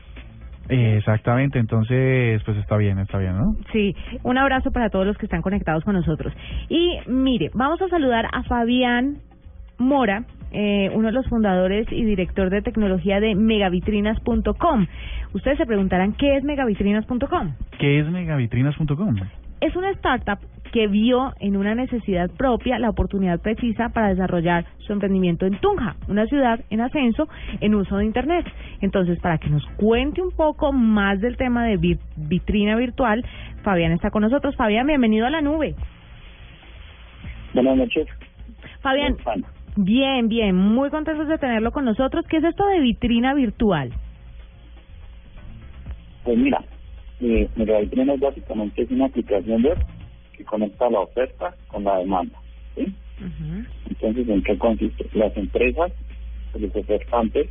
[0.70, 3.56] Exactamente, entonces, pues está bien, está bien, ¿no?
[3.72, 6.34] Sí, un abrazo para todos los que están conectados con nosotros.
[6.70, 9.18] Y mire, vamos a saludar a Fabián
[9.78, 14.88] Mora, eh, uno de los fundadores y director de tecnología de megavitrinas.com.
[15.34, 17.54] Ustedes se preguntarán qué es megavitrinas.com.
[17.78, 19.16] ¿Qué es megavitrinas.com?
[19.62, 20.40] Es una startup
[20.72, 25.96] que vio en una necesidad propia la oportunidad precisa para desarrollar su emprendimiento en Tunja,
[26.08, 27.28] una ciudad en ascenso
[27.62, 28.46] en uso de Internet.
[28.82, 33.26] Entonces, para que nos cuente un poco más del tema de vi- vitrina virtual,
[33.64, 34.56] Fabián está con nosotros.
[34.56, 35.74] Fabián, bienvenido a la nube.
[37.54, 38.08] Buenas noches.
[38.82, 39.16] Fabián,
[39.78, 42.26] bien, bien, muy contentos de tenerlo con nosotros.
[42.28, 43.92] ¿Qué es esto de vitrina virtual?
[46.24, 46.62] Pues mira,
[47.22, 47.50] eh,
[48.20, 49.80] básicamente es una aplicación web
[50.34, 52.38] que conecta la oferta con la demanda.
[52.76, 52.86] ¿sí?
[53.90, 55.10] Entonces, ¿en qué consiste?
[55.14, 55.92] Las empresas,
[56.60, 57.50] los ofertantes,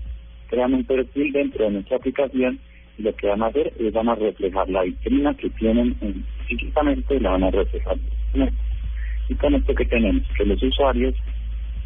[0.48, 2.60] crean un perfil dentro de nuestra aplicación
[2.98, 6.24] y lo que van a hacer es van a reflejar la vitrina que tienen en,
[6.46, 7.96] físicamente, la van a reflejar.
[9.28, 11.14] Y con esto que tenemos, que los usuarios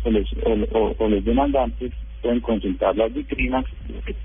[0.04, 3.64] o los, o, o- o los demandantes pueden consultar las vitrinas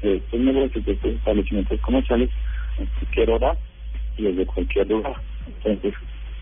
[0.02, 2.30] de estos negocios, de estos establecimientos comerciales
[2.78, 3.56] en cualquier hora
[4.18, 5.16] y desde cualquier lugar.
[5.48, 5.94] Entonces,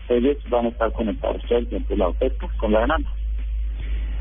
[0.08, 3.10] ellos van a estar conectados todo el tiempo la oferta con la demanda.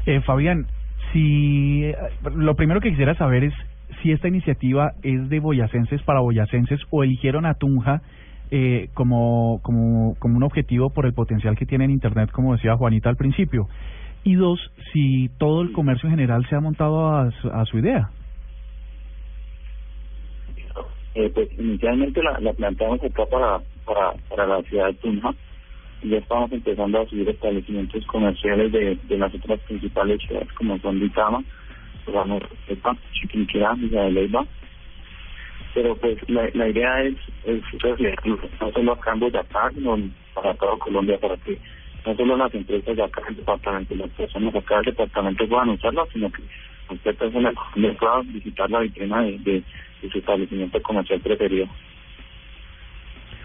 [0.06, 0.67] Eh, Fabián,
[1.12, 1.95] si eh,
[2.36, 3.54] lo primero que quisiera saber es
[4.02, 8.02] si esta iniciativa es de boyacenses para boyacenses o eligieron a Tunja
[8.52, 12.76] eh, como, como, como un objetivo por el potencial que tiene en Internet, como decía
[12.76, 13.67] Juanita al principio.
[14.23, 14.60] Y dos,
[14.91, 18.10] si todo el comercio en general se ha montado a su, a su idea.
[21.15, 25.34] Eh, pues inicialmente la, la planteamos acá para, para, para la ciudad de Tunja
[26.02, 30.78] y ya estamos empezando a subir establecimientos comerciales de, de las otras principales ciudades como
[30.80, 31.43] son Vitama,
[32.08, 34.45] Ramos, Pepa, Chiquinquirá, de Leyva.
[35.73, 37.62] Pero pues la, la idea es, es
[38.60, 39.97] no solo acá en Boyacá, sino
[40.34, 41.58] para todo Colombia, para que
[42.06, 46.06] no solo las empresas de acá del departamento, las personas acá del departamento puedan usarla,
[46.12, 46.41] sino que
[46.89, 49.63] usted persona Colombia pueda visitar la vitrina de, de,
[50.02, 51.67] de su establecimiento comercial preferido.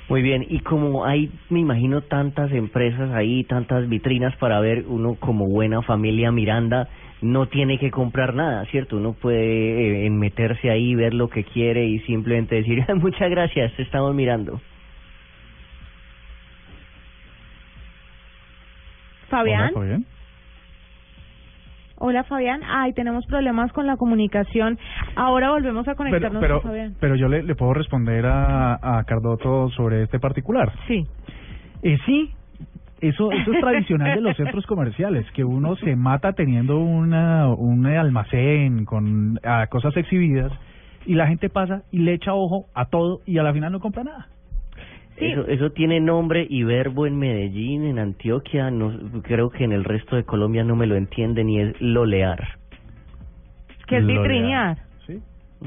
[0.08, 5.16] Muy bien, y como hay, me imagino, tantas empresas ahí, tantas vitrinas para ver, uno
[5.16, 6.88] como buena familia Miranda
[7.20, 8.96] no tiene que comprar nada, ¿cierto?
[8.96, 13.82] Uno puede eh, meterse ahí, ver lo que quiere y simplemente decir, muchas gracias, te
[13.82, 14.60] estamos mirando.
[19.28, 19.60] Fabián.
[19.60, 20.06] Hola, Fabián.
[22.00, 22.60] Hola, Fabián.
[22.66, 24.78] Ay, tenemos problemas con la comunicación.
[25.16, 26.94] Ahora volvemos a conectarnos pero, con Fabián.
[27.00, 30.72] pero yo le, le puedo responder a, a Cardoto sobre este particular.
[30.86, 31.04] Sí.
[31.82, 32.30] Eh, sí,
[33.00, 37.86] eso, eso es tradicional de los centros comerciales, que uno se mata teniendo una, un
[37.86, 40.52] almacén con ah, cosas exhibidas
[41.06, 43.80] y la gente pasa y le echa ojo a todo y a la final no
[43.80, 44.28] compra nada.
[45.20, 49.84] Eso, eso tiene nombre y verbo en Medellín, en Antioquia, no, creo que en el
[49.84, 52.58] resto de Colombia no me lo entienden y es lolear.
[53.86, 54.87] Que es vitrinear.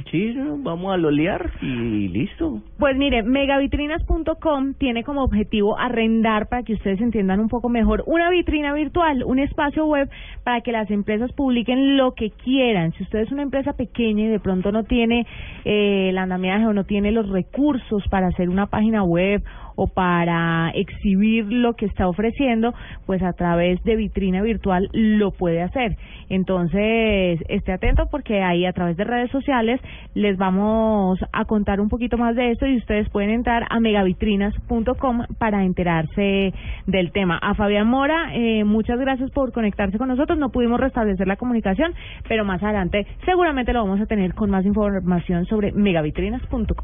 [0.10, 2.62] Sí, vamos a lolear y listo.
[2.80, 8.30] Pues mire, megavitrinas.com tiene como objetivo arrendar, para que ustedes entiendan un poco mejor, una
[8.30, 10.10] vitrina virtual, un espacio web
[10.44, 12.94] para que las empresas publiquen lo que quieran.
[12.94, 15.28] Si usted es una empresa pequeña y de pronto no tiene
[15.66, 19.44] eh, el andamiaje o no tiene los recursos para hacer una página web
[19.76, 22.74] o para exhibir lo que está ofreciendo,
[23.06, 25.98] pues a través de vitrina virtual lo puede hacer.
[26.30, 29.82] Entonces, esté atento porque ahí a través de redes sociales
[30.14, 35.26] les vamos a contar un poquito más de esto y ustedes pueden entrar a megavitrinas.com
[35.38, 36.54] para enterarse
[36.88, 37.38] del tema.
[37.42, 40.38] A Fabián Mora, eh, muchas gracias por conectarse con nosotros.
[40.38, 41.94] No pudimos restablecer la comunicación,
[42.28, 46.76] pero más adelante seguramente lo vamos a tener con más información sobre megavitrinas.com.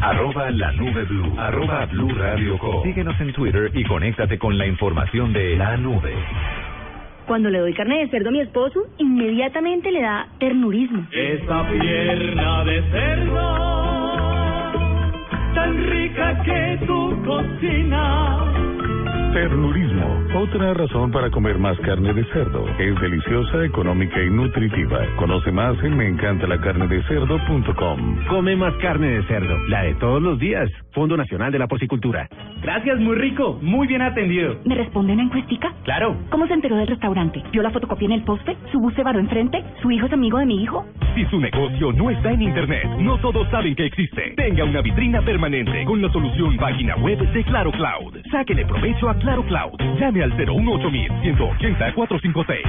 [0.00, 1.34] Arroba la nube blue.
[1.38, 2.82] Arroba blue radio com.
[2.84, 6.14] Síguenos en Twitter y conéctate con la información de la nube.
[7.26, 11.04] Cuando le doy carne de cerdo a mi esposo, inmediatamente le da ternurismo.
[11.10, 14.72] Esa pierna de cerdo,
[15.54, 18.54] tan rica que tú cocinas.
[19.34, 22.66] Ternurismo, otra razón para comer más carne de cerdo.
[22.78, 25.00] Es deliciosa, económica y nutritiva.
[25.16, 28.26] Conoce más en meencantalacarnedecerdo.com.
[28.28, 30.70] Come más carne de cerdo, la de todos los días.
[30.92, 32.28] Fondo Nacional de la Porcicultura.
[32.62, 34.56] Gracias, muy rico, muy bien atendido.
[34.64, 35.72] ¿Me responde una encuestica?
[35.84, 36.16] Claro.
[36.30, 37.42] ¿Cómo se enteró del restaurante?
[37.52, 38.56] ¿Vio la fotocopia en el poste?
[38.72, 39.62] ¿Su bus se varó enfrente?
[39.80, 40.84] ¿Su hijo es amigo de mi hijo?
[41.14, 44.34] Si su negocio no está en Internet, no todos saben que existe.
[44.36, 48.18] Tenga una vitrina permanente con la solución página web de Claro Cloud.
[48.30, 49.78] Sáquele provecho a Claro Cloud.
[49.98, 50.90] Llame al 018
[51.22, 52.66] 180 456.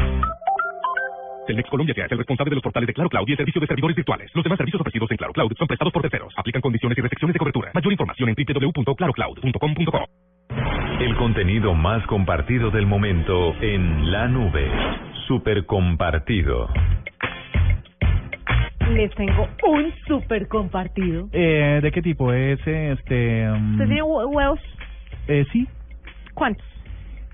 [1.47, 3.59] Telmex Colombia que es el responsable de los portales de Claro Cloud y el servicio
[3.61, 4.29] de servidores virtuales.
[4.35, 6.31] Los demás servicios ofrecidos en Claro Cloud son prestados por terceros.
[6.37, 7.71] Aplican condiciones y restricciones de cobertura.
[7.73, 10.05] Mayor información en www.clarocloud.com.co.
[10.99, 14.69] El contenido más compartido del momento en la nube.
[15.27, 16.67] Super compartido.
[18.93, 21.29] les tengo un súper compartido.
[21.31, 23.51] Eh, ¿De qué tipo es este?
[23.51, 24.59] ¿Usted tiene hue- huevos?
[25.27, 25.67] eh, sí.
[26.33, 26.65] ¿Cuántos?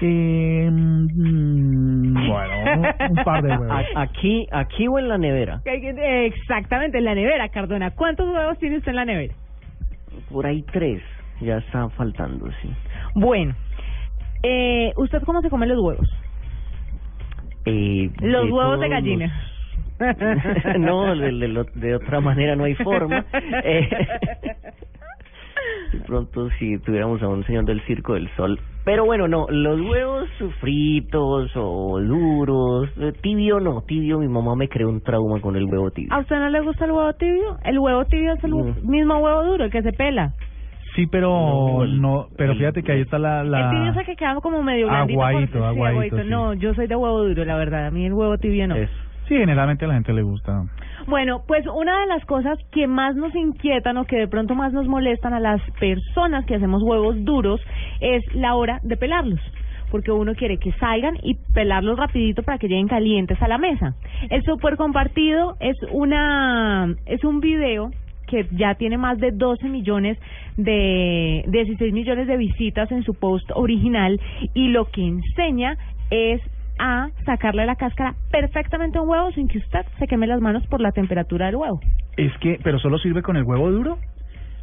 [0.01, 2.53] Eh, mm, bueno,
[3.09, 3.85] un, un par de huevos.
[3.95, 5.61] Aquí, aquí o en la nevera.
[5.65, 7.91] Exactamente, en la nevera, Cardona.
[7.91, 9.33] ¿Cuántos huevos tiene usted en la nevera?
[10.31, 11.01] Por ahí tres.
[11.41, 12.69] Ya está faltando, sí.
[13.15, 13.53] Bueno,
[14.43, 16.09] eh, ¿usted cómo se come los huevos?
[17.65, 19.43] Eh, Los de huevos de gallina.
[19.99, 23.25] los- no, de, de lo- de otra manera no hay forma.
[23.63, 23.89] Eh,
[25.93, 28.59] de pronto si tuviéramos a un señor del Circo del Sol.
[28.85, 30.29] Pero bueno, no, los huevos
[30.61, 35.65] fritos o duros, eh, tibio no, tibio mi mamá me creó un trauma con el
[35.65, 36.13] huevo tibio.
[36.13, 37.57] ¿A usted no le gusta el huevo tibio?
[37.63, 38.87] El huevo tibio es el Mm.
[38.87, 40.33] mismo huevo duro, el que se pela.
[40.95, 44.15] Sí, pero no, pero fíjate que ahí está la, El tibio es la el que
[44.15, 45.19] queda como medio blandito.
[45.21, 46.29] Aguadito, por- sí, aguadito, sí.
[46.29, 47.87] No, yo soy de huevo duro, la verdad.
[47.87, 48.75] A mí el huevo tibio no.
[49.27, 50.63] sí, generalmente a la gente le gusta.
[51.07, 54.73] Bueno, pues una de las cosas que más nos inquietan o que de pronto más
[54.73, 57.61] nos molestan a las personas que hacemos huevos duros
[58.01, 59.39] es la hora de pelarlos.
[59.91, 63.93] Porque uno quiere que salgan y pelarlos rapidito para que lleguen calientes a la mesa.
[64.31, 67.91] El super compartido es una es un video
[68.27, 70.17] que ya tiene más de 12 millones
[70.57, 74.19] de 16 millones de visitas en su post original
[74.55, 75.77] y lo que enseña
[76.09, 76.41] es
[76.79, 80.65] a sacarle la cáscara perfectamente a un huevo sin que usted se queme las manos
[80.67, 81.79] por la temperatura del huevo.
[82.17, 83.97] Es que, pero solo sirve con el huevo duro,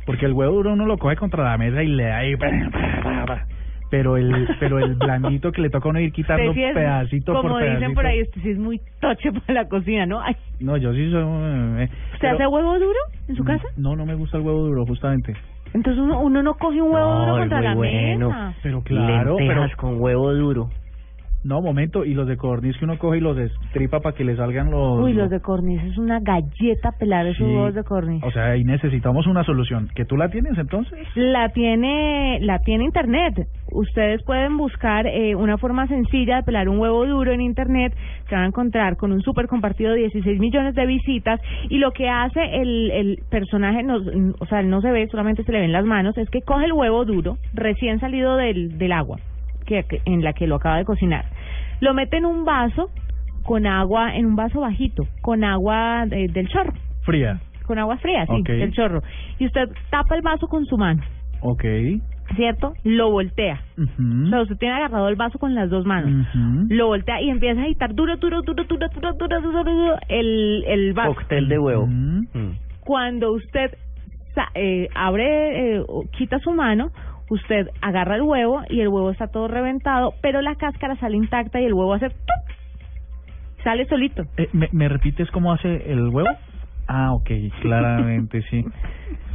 [0.07, 2.35] porque el huevo duro uno lo coge contra la mesa y le da ahí,
[3.91, 7.35] pero el, pero el blandito que le toca a uno ir quitando sí es, pedacito
[7.35, 7.81] como por pedacito.
[7.81, 10.21] dicen por ahí, usted sí es muy toche para la cocina, ¿no?
[10.21, 11.21] Ay, No, yo sí soy.
[11.23, 12.99] eh, ¿Usted pero- hace huevo duro
[13.29, 13.65] en su casa?
[13.77, 15.35] No, no me gusta el huevo duro, justamente.
[15.75, 18.29] Entonces uno, uno no coge un huevo duro contra la bueno.
[18.29, 18.55] mesa.
[18.63, 20.71] Pero claro, Lentejas pero con huevo duro.
[21.45, 24.37] No, momento, y los de codorniz que uno coge y los destripa para que le
[24.37, 27.53] salgan los Uy, los de corniz es una galleta pelar esos Sí.
[27.55, 28.23] huevos de corniz.
[28.25, 29.89] O sea, ahí necesitamos una solución.
[29.95, 30.99] ¿Que tú la tienes entonces?
[31.15, 33.47] La tiene, la tiene internet.
[33.73, 37.95] Ustedes pueden buscar eh, una forma sencilla de pelar un huevo duro en internet.
[38.29, 41.41] Se van a encontrar con un super compartido de 16 millones de visitas.
[41.71, 43.97] Y lo que hace el, el personaje, no,
[44.39, 46.67] o sea, él no se ve, solamente se le ven las manos, es que coge
[46.67, 49.19] el huevo duro, recién salido del, del agua,
[49.65, 51.25] que, en la que lo acaba de cocinar.
[51.81, 52.91] Lo mete en un vaso
[53.43, 56.73] con agua, en un vaso bajito, con agua del chorro.
[57.03, 57.41] Fría.
[57.67, 58.59] Con agua fría, sí, okay.
[58.59, 59.03] del chorro.
[59.39, 61.03] Y usted tapa el vaso con su mano.
[61.41, 61.65] Ok.
[62.37, 62.73] ¿Cierto?
[62.85, 63.61] Lo voltea.
[63.77, 66.27] O sea, usted tiene agarrado el vaso con las dos manos.
[66.69, 70.65] Lo voltea y empieza a agitar duro, duro, duro, duro, duro, duro, duro, duro el,
[70.67, 71.15] el vaso.
[71.15, 71.85] Cóctel de huevo.
[71.85, 72.29] Uh -huh.
[72.33, 72.57] Mm.
[72.85, 73.77] Cuando usted
[74.55, 75.85] eh, abre, eh,
[76.17, 76.91] quita su mano,
[77.33, 81.61] usted agarra el huevo y el huevo está todo reventado, pero la cáscara sale intacta
[81.61, 82.11] y el huevo hace...
[82.11, 82.53] ¡tup!
[83.65, 84.25] Sale solito.
[84.37, 86.29] Eh, ¿me, ¿Me repites cómo hace el huevo?
[86.89, 87.31] Ah, ok,
[87.63, 88.65] claramente sí.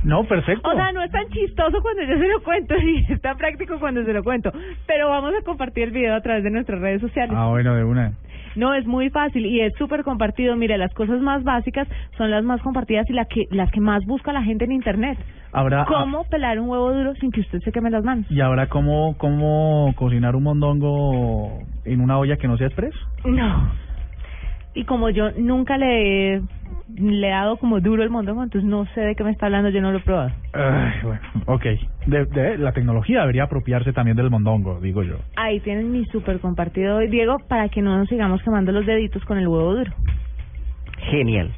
[0.03, 0.69] No, perfecto.
[0.69, 4.03] O sea, no es tan chistoso cuando yo se lo cuento y está práctico cuando
[4.03, 4.51] se lo cuento,
[4.85, 7.33] pero vamos a compartir el video a través de nuestras redes sociales.
[7.35, 8.13] Ah, bueno, de una.
[8.57, 10.55] No, es muy fácil y es súper compartido.
[10.55, 14.03] Mire, las cosas más básicas son las más compartidas y la que, las que más
[14.05, 15.17] busca la gente en Internet.
[15.51, 18.25] Habrá, ¿Cómo pelar un huevo duro sin que usted se queme las manos?
[18.29, 22.95] ¿Y ahora cómo, cómo cocinar un mondongo en una olla que no sea express?
[23.23, 23.71] No.
[24.73, 26.41] Y como yo nunca le he,
[26.95, 29.69] le he dado como duro el mondongo, entonces no sé de qué me está hablando,
[29.69, 30.31] yo no lo he probado.
[30.53, 31.65] Ay, bueno, ok.
[32.05, 35.17] De, de- la tecnología debería apropiarse también del mondongo, digo yo.
[35.35, 39.23] Ahí tienen mi súper compartido hoy, Diego, para que no nos sigamos quemando los deditos
[39.25, 39.91] con el huevo duro.
[41.11, 41.51] Genial.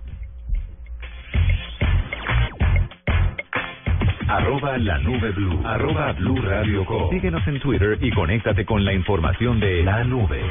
[4.28, 5.60] Arroba la nube blue.
[5.66, 7.10] Arroba blue radio com.
[7.10, 10.42] Síguenos en Twitter y conéctate con la información de la nube.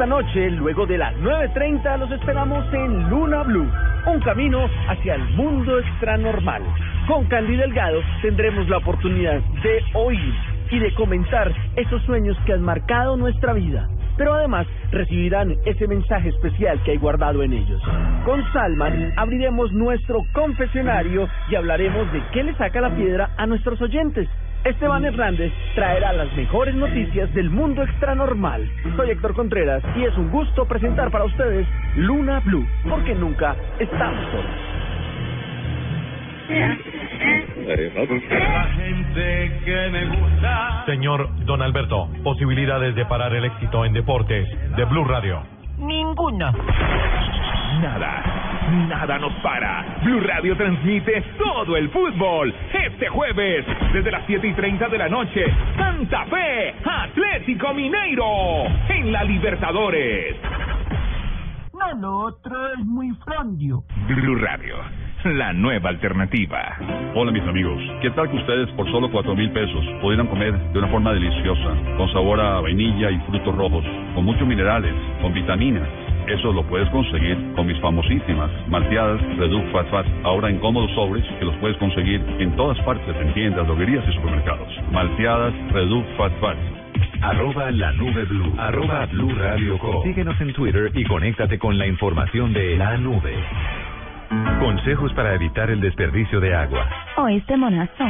[0.00, 3.70] Esta noche, luego de las 9.30, los esperamos en Luna Blue,
[4.06, 6.62] un camino hacia el mundo extranormal.
[7.06, 10.34] Con Candy Delgado tendremos la oportunidad de oír
[10.70, 13.90] y de comentar esos sueños que han marcado nuestra vida.
[14.16, 17.82] Pero además recibirán ese mensaje especial que hay guardado en ellos.
[18.24, 23.78] Con Salman abriremos nuestro confesionario y hablaremos de qué le saca la piedra a nuestros
[23.82, 24.30] oyentes.
[24.64, 28.68] Esteban Hernández traerá las mejores noticias del mundo extranormal.
[28.94, 34.22] Soy Héctor Contreras y es un gusto presentar para ustedes Luna Blue, porque nunca estamos
[34.30, 34.70] solos.
[37.58, 40.84] La gente que me gusta.
[40.84, 44.46] Señor Don Alberto, posibilidades de parar el éxito en deportes
[44.76, 45.59] de Blue Radio.
[45.80, 46.52] Ninguno.
[47.80, 48.22] Nada.
[48.88, 49.98] nada nos para.
[50.02, 52.54] Blue Radio transmite todo el fútbol.
[52.72, 59.12] Este jueves, desde las 7 y 30 de la noche, Santa Fe, Atlético Mineiro, en
[59.12, 60.36] la Libertadores.
[61.72, 63.82] No, lo otro es muy frondio.
[64.06, 64.76] Blue Radio,
[65.24, 66.76] la nueva alternativa.
[67.14, 70.78] Hola mis amigos, ¿qué tal que ustedes por solo cuatro mil pesos pudieran comer de
[70.78, 75.88] una forma deliciosa, con sabor a vainilla y frutos rojos, con muchos minerales, con vitaminas?
[76.26, 81.24] Eso lo puedes conseguir con mis famosísimas malteadas Reduc Fat Fat, ahora en cómodos sobres
[81.38, 84.68] que los puedes conseguir en todas partes, en tiendas, droguerías y supermercados.
[84.92, 86.56] Malteadas Reduc Fat Fat.
[87.22, 88.54] Arroba la nube blue.
[88.58, 90.02] Arroba blue radio com.
[90.04, 93.34] Síguenos en Twitter y conéctate con la información de la nube.
[94.60, 96.86] Consejos para evitar el desperdicio de agua.
[97.16, 98.04] Oíste, monazo.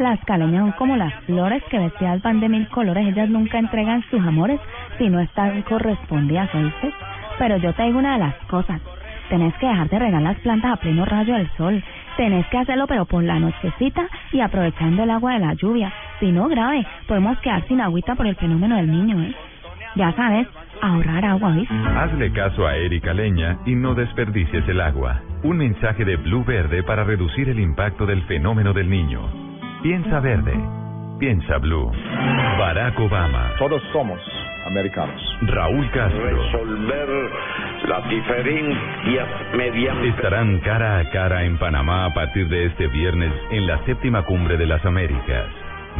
[0.00, 3.06] Las caleñas son como las flores que vestidas van de mil colores.
[3.06, 4.58] Ellas nunca entregan sus amores
[4.98, 6.92] si no están correspondidas, ¿oíste?
[7.38, 8.80] Pero yo te digo una de las cosas.
[9.28, 11.84] Tenés que dejar de regar las plantas a pleno rayo del sol.
[12.16, 15.92] Tenés que hacerlo pero por la nochecita y aprovechando el agua de la lluvia.
[16.18, 19.34] Si no, grave, podemos quedar sin agüita por el fenómeno del niño, ¿eh?
[19.94, 20.48] Ya sabes,
[20.82, 21.54] ahorrar agua.
[21.96, 25.20] Hazle caso a Erika Leña y no desperdicies el agua.
[25.42, 29.20] Un mensaje de Blue Verde para reducir el impacto del fenómeno del niño.
[29.82, 30.54] Piensa verde.
[31.18, 31.90] Piensa Blue.
[32.58, 33.52] Barack Obama.
[33.58, 34.20] Todos somos
[34.66, 35.20] americanos.
[35.42, 36.22] Raúl Castro.
[36.22, 37.08] Resolver
[37.88, 40.08] las diferencias mediante...
[40.08, 44.56] Estarán cara a cara en Panamá a partir de este viernes en la séptima cumbre
[44.56, 45.46] de las Américas.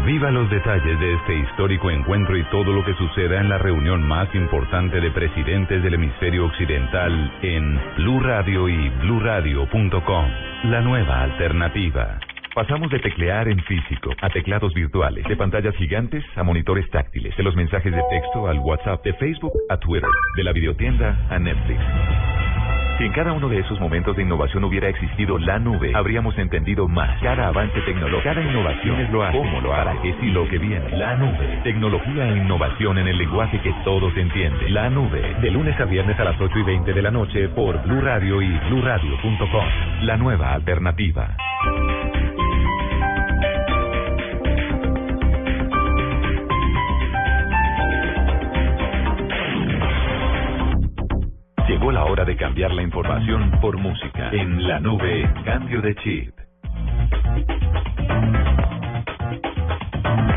[0.06, 4.02] Viva los detalles de este histórico encuentro y todo lo que suceda en la reunión
[4.02, 10.26] más importante de presidentes del hemisferio occidental en Blue Radio y bluradio.com.
[10.64, 12.18] La nueva alternativa.
[12.54, 17.42] Pasamos de teclear en físico a teclados virtuales, de pantallas gigantes a monitores táctiles, de
[17.42, 22.39] los mensajes de texto al WhatsApp, de Facebook a Twitter, de la videotienda a Netflix.
[23.00, 26.86] Si en cada uno de esos momentos de innovación hubiera existido la nube, habríamos entendido
[26.86, 27.18] más.
[27.22, 30.58] Cada avance tecnológico, cada innovación es lo hace, cómo lo hará, qué y lo que
[30.58, 30.86] viene.
[30.98, 31.60] La nube.
[31.64, 34.74] Tecnología e innovación en el lenguaje que todos entienden.
[34.74, 35.34] La nube.
[35.40, 38.42] De lunes a viernes a las 8 y 20 de la noche por Blue Radio
[38.42, 39.64] y bluradio.com.
[40.02, 41.38] La nueva alternativa.
[51.70, 54.30] Llegó la hora de cambiar la información por música.
[54.32, 56.34] En la nube, cambio de chip.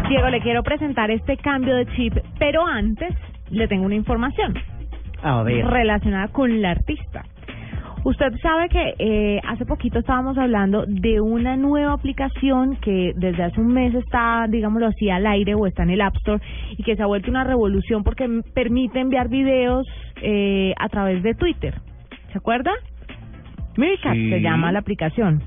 [0.10, 3.16] Diego, le quiero presentar este cambio de chip, pero antes
[3.50, 4.54] le tengo una información
[5.24, 5.66] A ver.
[5.66, 7.24] relacionada con la artista.
[8.04, 13.60] Usted sabe que eh, hace poquito estábamos hablando de una nueva aplicación que desde hace
[13.60, 16.44] un mes está, digámoslo así, al aire o está en el App Store
[16.78, 19.88] y que se ha vuelto una revolución porque permite enviar videos
[20.24, 21.76] eh, a través de Twitter.
[22.32, 22.72] ¿Se acuerda?
[23.78, 24.30] Meerkat Sí.
[24.30, 25.42] se llama la aplicación.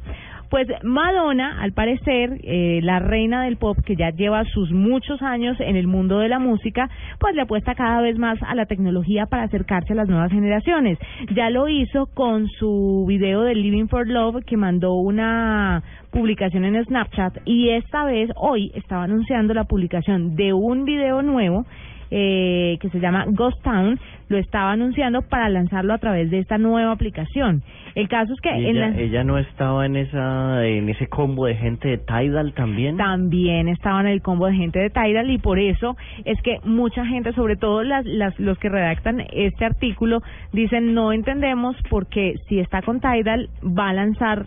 [0.50, 5.56] Pues Madonna, al parecer, eh, la reina del pop que ya lleva sus muchos años
[5.58, 9.26] en el mundo de la música, pues le apuesta cada vez más a la tecnología
[9.26, 10.98] para acercarse a las nuevas generaciones.
[11.34, 16.84] Ya lo hizo con su video de Living for Love que mandó una publicación en
[16.84, 21.66] Snapchat y esta vez, hoy, estaba anunciando la publicación de un video nuevo
[22.10, 23.98] eh, que se llama Ghost Town,
[24.28, 27.62] lo estaba anunciando para lanzarlo a través de esta nueva aplicación.
[27.94, 29.00] El caso es que en Ella, la...
[29.00, 32.96] ella no estaba en esa en ese combo de gente de Tidal también.
[32.96, 37.06] También estaban en el combo de gente de Tidal y por eso es que mucha
[37.06, 42.58] gente, sobre todo las, las, los que redactan este artículo, dicen no entendemos porque si
[42.58, 44.46] está con Tidal va a lanzar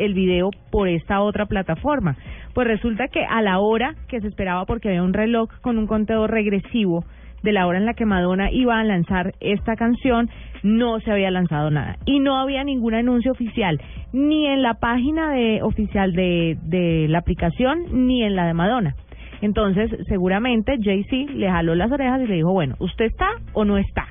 [0.00, 2.16] el video por esta otra plataforma.
[2.54, 5.86] Pues resulta que a la hora que se esperaba, porque había un reloj con un
[5.86, 7.04] conteo regresivo
[7.42, 10.28] de la hora en la que Madonna iba a lanzar esta canción,
[10.62, 11.96] no se había lanzado nada.
[12.04, 13.80] Y no había ningún anuncio oficial,
[14.12, 18.94] ni en la página de oficial de, de la aplicación, ni en la de Madonna.
[19.40, 23.78] Entonces, seguramente Jay-Z le jaló las orejas y le dijo, bueno, ¿usted está o no
[23.78, 24.06] está?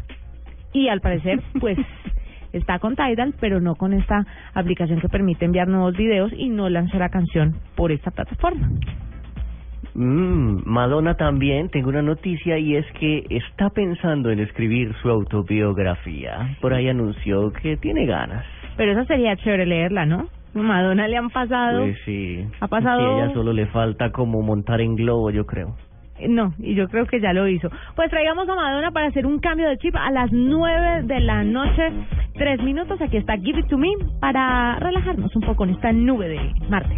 [0.73, 1.77] Y al parecer, pues
[2.53, 6.69] está con Tidal, pero no con esta aplicación que permite enviar nuevos videos y no
[6.69, 8.69] lanzó la canción por esta plataforma.
[9.95, 16.55] Mm, Madonna también, tengo una noticia y es que está pensando en escribir su autobiografía.
[16.61, 18.45] Por ahí anunció que tiene ganas.
[18.77, 20.27] Pero esa sería chévere leerla, ¿no?
[20.53, 21.81] Madonna le han pasado...
[21.83, 22.45] Pues sí.
[22.59, 25.75] Ha pasado- a ella solo le falta como montar en globo, yo creo.
[26.27, 27.69] No, y yo creo que ya lo hizo.
[27.95, 31.43] Pues traigamos a Madonna para hacer un cambio de chip a las nueve de la
[31.43, 31.91] noche.
[32.33, 33.89] Tres minutos, aquí está Give It To Me
[34.19, 36.97] para relajarnos un poco en esta nube de martes.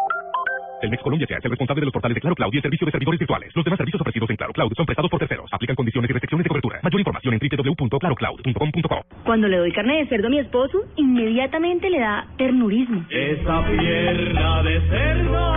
[0.81, 1.37] Telmex Colombia S.A.
[1.37, 3.55] es el responsable de los portales de Claro Cloud y el servicio de servidores virtuales.
[3.55, 5.49] Los demás servicios ofrecidos en Claro Cloud son prestados por terceros.
[5.53, 6.79] Aplican condiciones y restricciones de cobertura.
[6.81, 9.05] Mayor información en www.clarocloud.com.co.
[9.23, 13.05] Cuando le doy carne de cerdo a mi esposo, inmediatamente le da ternurismo.
[13.09, 15.53] Esa pierna de cerdo,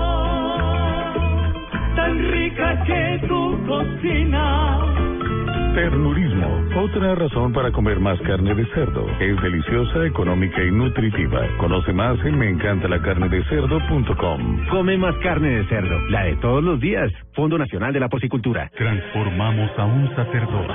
[1.97, 5.24] tan rica que tu cocina.
[5.75, 6.47] Ternurismo,
[6.77, 9.09] otra razón para comer más carne de cerdo.
[9.19, 11.41] Es deliciosa, económica y nutritiva.
[11.59, 14.69] Conoce más en meencantalacarnedecerdo.com.
[14.71, 17.11] Come más carne de cerdo, la de todos los días.
[17.33, 18.71] Fondo Nacional de la Porcicultura.
[18.77, 20.75] Transformamos a un sacerdote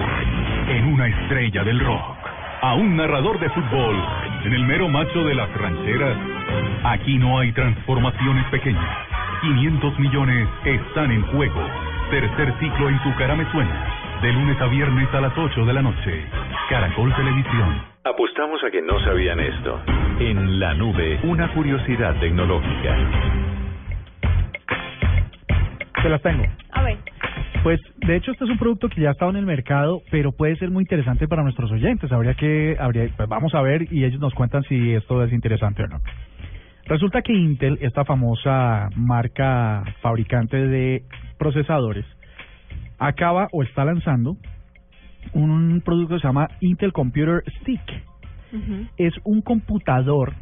[0.67, 2.17] en una estrella del rock,
[2.61, 3.95] a un narrador de fútbol
[4.43, 6.17] en el mero macho de las rancheras.
[6.83, 8.97] Aquí no hay transformaciones pequeñas.
[9.43, 11.65] 500 millones están en juego.
[12.11, 13.98] Tercer ciclo en Tu cara me suena.
[14.21, 16.25] De lunes a viernes a las 8 de la noche.
[16.69, 17.81] Caracol Televisión.
[18.03, 19.81] Apostamos a que no sabían esto.
[20.19, 22.97] En la nube, una curiosidad tecnológica.
[26.01, 26.43] Se las tengo.
[26.71, 26.97] A ver.
[27.63, 30.33] Pues de hecho este es un producto que ya ha estado en el mercado, pero
[30.33, 32.11] puede ser muy interesante para nuestros oyentes.
[32.11, 35.83] Habría que, habría, pues vamos a ver y ellos nos cuentan si esto es interesante
[35.83, 36.01] o no.
[36.87, 41.03] Resulta que Intel, esta famosa marca fabricante de
[41.37, 42.05] procesadores,
[42.99, 44.37] acaba o está lanzando
[45.33, 47.81] un producto que se llama Intel Computer Stick.
[48.97, 50.33] Es un computador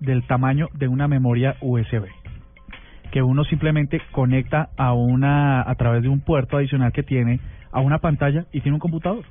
[0.00, 2.06] del tamaño de una memoria USB
[3.10, 7.40] que uno simplemente conecta a una a través de un puerto adicional que tiene
[7.70, 9.24] a una pantalla y tiene un computador.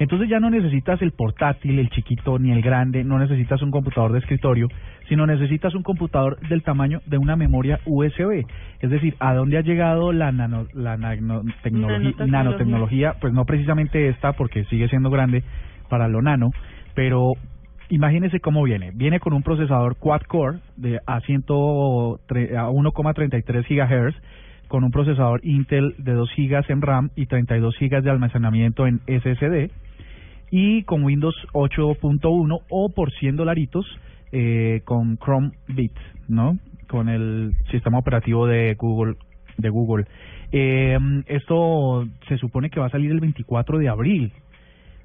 [0.00, 4.12] Entonces ya no necesitas el portátil, el chiquito ni el grande, no necesitas un computador
[4.12, 4.68] de escritorio,
[5.08, 8.44] sino necesitas un computador del tamaño de una memoria USB.
[8.80, 12.26] Es decir, ¿a dónde ha llegado la, nano, la nanotecnología, Nanotecnología.
[12.26, 13.14] nanotecnología?
[13.20, 15.42] Pues no precisamente esta, porque sigue siendo grande
[15.88, 16.50] para lo nano,
[16.94, 17.32] pero
[17.88, 18.92] imagínese cómo viene.
[18.94, 21.42] Viene con un procesador quad-core de a, 100
[22.28, 24.14] tre- a 1,33 GHz,
[24.68, 29.00] con un procesador Intel de 2 GB en RAM y 32 GB de almacenamiento en
[29.06, 29.70] SSD,
[30.50, 33.86] y con Windows 8.1 o por 100 dolaritos
[34.32, 35.94] eh, con Chrome Bit,
[36.28, 36.58] ¿no?
[36.88, 39.16] Con el sistema operativo de Google.
[39.56, 40.06] De Google.
[40.52, 44.32] Eh, esto se supone que va a salir el 24 de abril.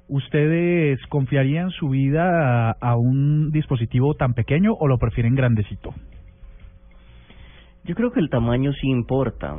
[0.08, 5.94] ¿Ustedes confiarían su vida a, a un dispositivo tan pequeño o lo prefieren grandecito?
[7.84, 9.56] Yo creo que el tamaño sí importa.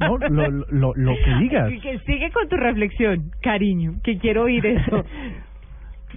[0.00, 1.70] No, lo, lo, lo que digas.
[1.82, 5.04] Que sigue con tu reflexión, cariño, que quiero oír eso.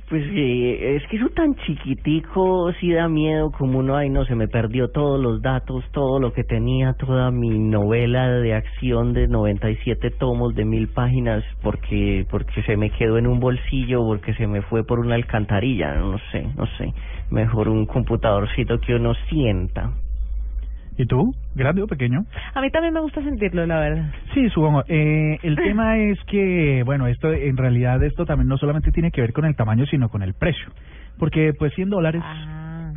[0.10, 4.36] Pues eh, es que eso tan chiquitico sí da miedo como uno, ay no, se
[4.36, 9.28] me perdió todos los datos, todo lo que tenía, toda mi novela de acción de
[9.28, 14.48] 97 tomos de mil páginas porque porque se me quedó en un bolsillo, porque se
[14.48, 16.94] me fue por una alcantarilla, no sé, no sé.
[17.30, 19.92] Mejor un computadorcito que uno sienta.
[20.98, 21.34] ¿Y tú?
[21.56, 22.26] ¿Grande o pequeño?
[22.54, 24.12] A mí también me gusta sentirlo, la verdad.
[24.34, 24.84] Sí, supongo.
[24.88, 29.22] Eh, el tema es que, bueno, esto en realidad esto también no solamente tiene que
[29.22, 30.68] ver con el tamaño, sino con el precio.
[31.18, 32.24] Porque pues 100 dólares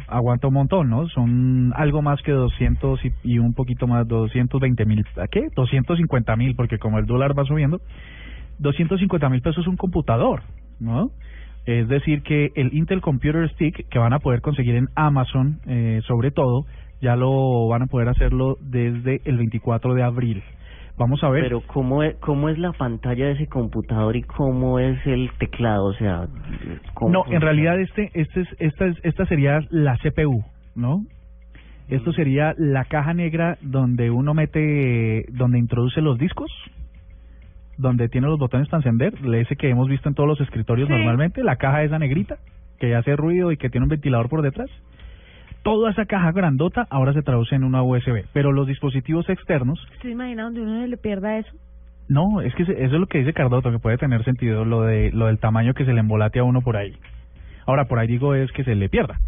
[0.08, 1.08] aguanta un montón, ¿no?
[1.08, 5.48] Son algo más que 200 y, y un poquito más, 220 mil, ¿a qué?
[5.54, 7.80] 250 mil, porque como el dólar va subiendo,
[8.58, 10.42] 250 mil pesos un computador,
[10.80, 11.10] ¿no?
[11.66, 16.00] Es decir, que el Intel Computer Stick, que van a poder conseguir en Amazon, eh,
[16.06, 16.64] sobre todo,
[17.00, 20.42] ya lo van a poder hacerlo desde el 24 de abril.
[20.98, 21.42] Vamos a ver.
[21.42, 25.84] Pero ¿cómo es, cómo es la pantalla de ese computador y cómo es el teclado?
[25.86, 26.26] O sea,
[26.94, 30.42] ¿cómo No, en realidad este, este es, esta, es- esta sería la CPU,
[30.74, 31.04] ¿no?
[31.88, 36.50] Esto sería la caja negra donde uno mete, donde introduce los discos,
[37.78, 40.94] donde tiene los botones para encender, ese que hemos visto en todos los escritorios Sí.
[40.94, 42.38] normalmente, la caja esa negrita,
[42.80, 44.70] que hace ruido y que tiene un ventilador por detrás.
[45.66, 50.10] Toda esa caja grandota ahora se traduce en una USB, pero los dispositivos externos ¿Se
[50.10, 51.50] imagina donde uno le pierda eso?
[52.08, 54.82] no, es que se- eso es lo que dice Cardoto, que puede tener sentido lo
[54.82, 56.92] de lo del tamaño que se le embolate a uno por ahí.
[57.66, 59.18] Ahora, por ahí digo es que se le pierda.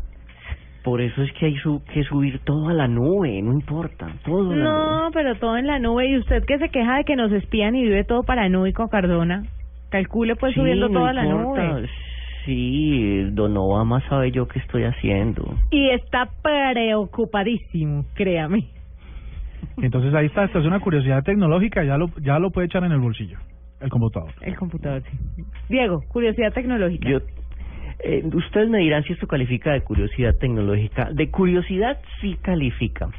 [0.84, 4.53] Por eso es que hay su, que subir todo a la nube, no importa, todo
[4.53, 5.03] a la nube.
[5.05, 6.07] No, pero todo en la nube.
[6.09, 9.43] Y usted que se queja de que nos espían y vive todo paranoico, Cardona.
[9.91, 11.89] Calcule pues Sí, subiendo no todo a la nube.
[12.49, 15.55] Sí, Don Obama sabe yo qué estoy haciendo.
[15.70, 18.64] Y está preocupadísimo, créame.
[19.82, 22.92] Entonces ahí está, esta es una curiosidad tecnológica, ya lo ya lo puede echar en
[22.92, 23.36] el bolsillo,
[23.82, 24.32] el computador.
[24.40, 25.44] El computador, sí.
[25.68, 27.11] Diego, curiosidad tecnológica.
[27.11, 27.18] Yo,
[27.99, 31.11] eh, ustedes me dirán si esto califica de curiosidad tecnológica.
[31.12, 33.11] De curiosidad sí califica.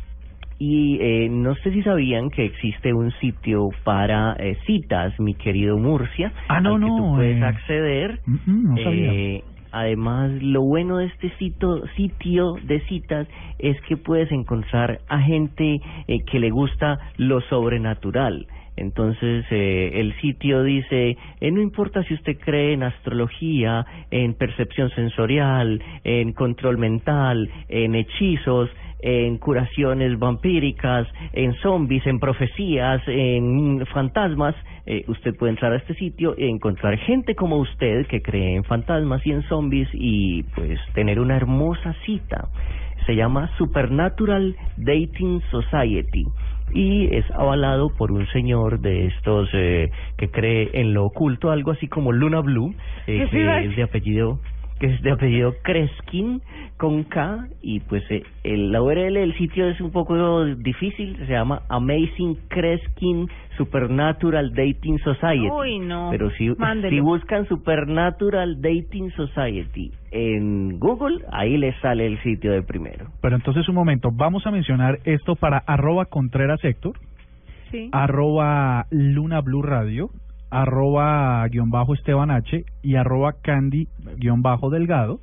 [0.60, 5.78] Y eh, no sé si sabían que existe un sitio para eh, citas, mi querido
[5.78, 8.20] Murcia, Ah, no, al que no, tú puedes eh, acceder.
[8.26, 9.14] Mm, mm, no sabía.
[9.14, 15.20] Eh, además, lo bueno de este sitio, sitio de citas es que puedes encontrar a
[15.22, 18.45] gente eh, que le gusta lo sobrenatural.
[18.80, 24.89] Entonces, eh, el sitio dice, eh, no importa si usted cree en astrología, en percepción
[24.91, 28.70] sensorial, en control mental, en hechizos,
[29.00, 35.93] en curaciones vampíricas, en zombies, en profecías, en fantasmas, eh, usted puede entrar a este
[35.95, 40.80] sitio y encontrar gente como usted que cree en fantasmas y en zombies y pues
[40.93, 42.50] tener una hermosa cita.
[43.06, 46.26] Se llama Supernatural Dating Society
[46.74, 51.72] y es avalado por un señor de estos eh, que cree en lo oculto, algo
[51.72, 52.76] así como Luna Blue,
[53.08, 54.39] eh, ¿Qué iba a que es de apellido
[54.80, 56.42] que es de apellido Kreskin
[56.78, 61.34] con K y pues eh, el, la URL del sitio es un poco difícil, se
[61.34, 63.28] llama Amazing Kreskin
[63.58, 65.50] Supernatural Dating Society.
[65.50, 66.08] Uy, no.
[66.12, 66.96] Pero si, Mándelo.
[66.96, 73.08] si buscan Supernatural Dating Society en Google, ahí les sale el sitio de primero.
[73.22, 76.94] Pero entonces un momento, vamos a mencionar esto para arroba Contreras Héctor,
[77.72, 77.90] Sí.
[77.92, 80.10] arroba Luna Blue Radio,
[80.52, 83.88] arroba guion bajo Esteban H y arroba Candy
[84.18, 85.20] guion bajo Delgado,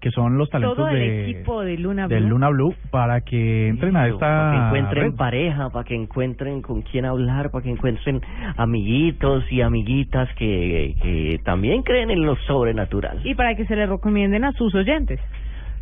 [0.00, 2.30] que son los talentos Todo el de, equipo de Luna del Blue.
[2.32, 5.16] Luna Blue, para que entren a esta para que encuentren red.
[5.16, 8.20] pareja, para que encuentren con quién hablar, para que encuentren
[8.58, 13.20] amiguitos y amiguitas que, que también creen en lo sobrenatural.
[13.24, 15.20] Y para que se le recomienden a sus oyentes.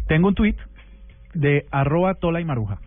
[0.06, 0.56] Tengo un tweet
[1.34, 2.78] de arroba tola y maruja,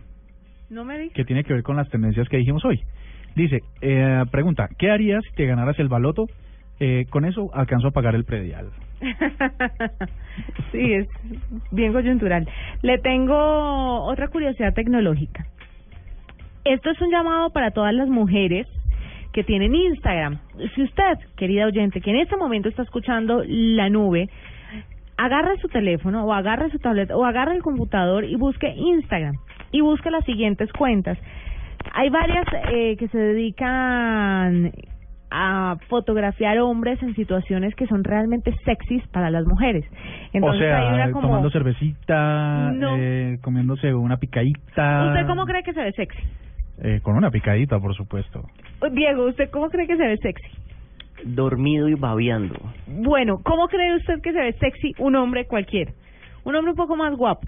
[0.70, 1.14] No me digas.
[1.14, 2.80] que tiene que ver con las tendencias que dijimos hoy.
[3.36, 6.26] Dice, eh, pregunta, ¿qué harías si te ganaras el baloto?
[6.80, 8.70] Eh, con eso alcanzo a pagar el predial.
[10.72, 11.06] sí, es
[11.70, 12.48] bien coyuntural.
[12.80, 15.44] Le tengo otra curiosidad tecnológica.
[16.64, 18.66] Esto es un llamado para todas las mujeres
[19.34, 20.38] que tienen Instagram.
[20.74, 24.30] Si usted, querida oyente, que en este momento está escuchando la nube,
[25.18, 29.36] agarre su teléfono o agarre su tableta o agarre el computador y busque Instagram
[29.72, 31.18] y busque las siguientes cuentas.
[31.92, 34.72] Hay varias eh, que se dedican
[35.30, 39.84] a fotografiar hombres en situaciones que son realmente sexys para las mujeres.
[40.32, 42.96] Entonces o sea, hay una como tomando cervecita, No.
[42.96, 45.08] eh, comiéndose una picadita.
[45.08, 46.22] ¿Usted cómo cree que se ve sexy?
[46.82, 48.42] Eh, con una picadita, por supuesto.
[48.92, 50.48] Diego, ¿usted cómo cree que se ve sexy?
[51.24, 52.54] Dormido y babeando.
[52.86, 55.92] Bueno, ¿cómo cree usted que se ve sexy un hombre cualquiera?
[56.44, 57.46] Un hombre un poco más guapo.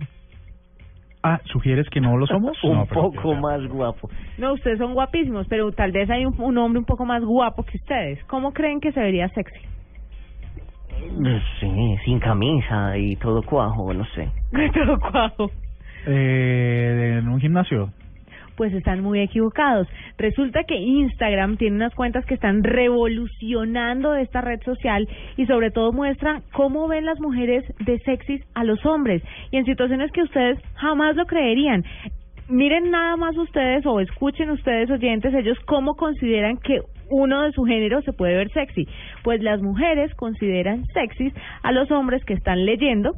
[1.23, 2.57] Ah, ¿sugieres que no lo somos?
[2.65, 4.09] Un No, poco más guapo.
[4.39, 7.65] No, ustedes son guapísimos, pero tal vez hay un, un hombre un poco más guapo
[7.65, 8.23] que ustedes.
[8.25, 9.59] ¿Cómo creen que se vería sexy?
[11.61, 14.29] Sí, sin camisa y todo cuajo, no sé.
[14.75, 15.51] Todo cuajo.
[16.07, 17.91] Eh, en un gimnasio.
[18.59, 19.87] Pues están muy equivocados.
[20.19, 25.93] Resulta que Instagram tiene unas cuentas que están revolucionando esta red social y sobre todo
[25.93, 30.59] muestran cómo ven las mujeres de sexys a los hombres y en situaciones que ustedes
[30.75, 31.85] jamás lo creerían.
[32.49, 36.81] Miren nada más ustedes o escuchen ustedes oyentes ellos cómo consideran que
[37.11, 38.89] uno de su género se puede ver sexy.
[39.23, 41.33] Pues las mujeres consideran sexys
[41.63, 43.13] a los hombres que están leyendo,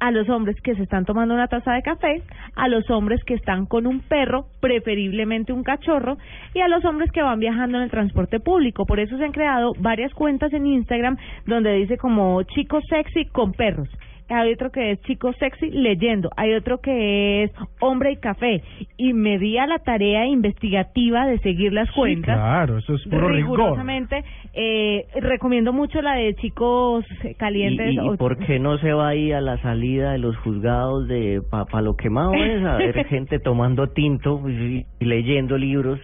[0.00, 2.22] a los hombres que se están tomando una taza de café,
[2.54, 6.18] a los hombres que están con un perro, preferiblemente un cachorro,
[6.54, 8.86] y a los hombres que van viajando en el transporte público.
[8.86, 13.52] Por eso se han creado varias cuentas en Instagram donde dice como chico sexy con
[13.52, 13.88] perros.
[14.30, 17.50] Hay otro que es chico sexy leyendo, hay otro que es
[17.80, 18.62] hombre y café.
[18.96, 22.36] Y me di a la tarea investigativa de seguir las cuentas.
[22.36, 23.58] Claro, eso es puro rigor.
[23.58, 24.24] rigurosamente.
[24.54, 27.92] Eh, recomiendo mucho la de chicos ¿Y, calientes.
[27.92, 31.08] y, y o- por qué no se va ahí a la salida de los juzgados
[31.08, 36.00] de pa, pa lo quemado es a ver gente tomando tinto y, y leyendo libros?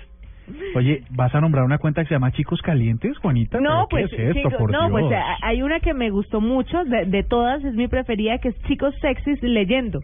[0.74, 3.59] Oye, ¿vas a nombrar una cuenta que se llama Chicos Calientes, Juanita?
[3.61, 5.20] No, ¿Pero pues, ¿qué es esto, chicos, por no, pues Dios?
[5.20, 8.62] a- hay una que me gustó mucho, de, de todas es mi preferida, que es
[8.62, 10.01] Chicos Sexys Leyendo.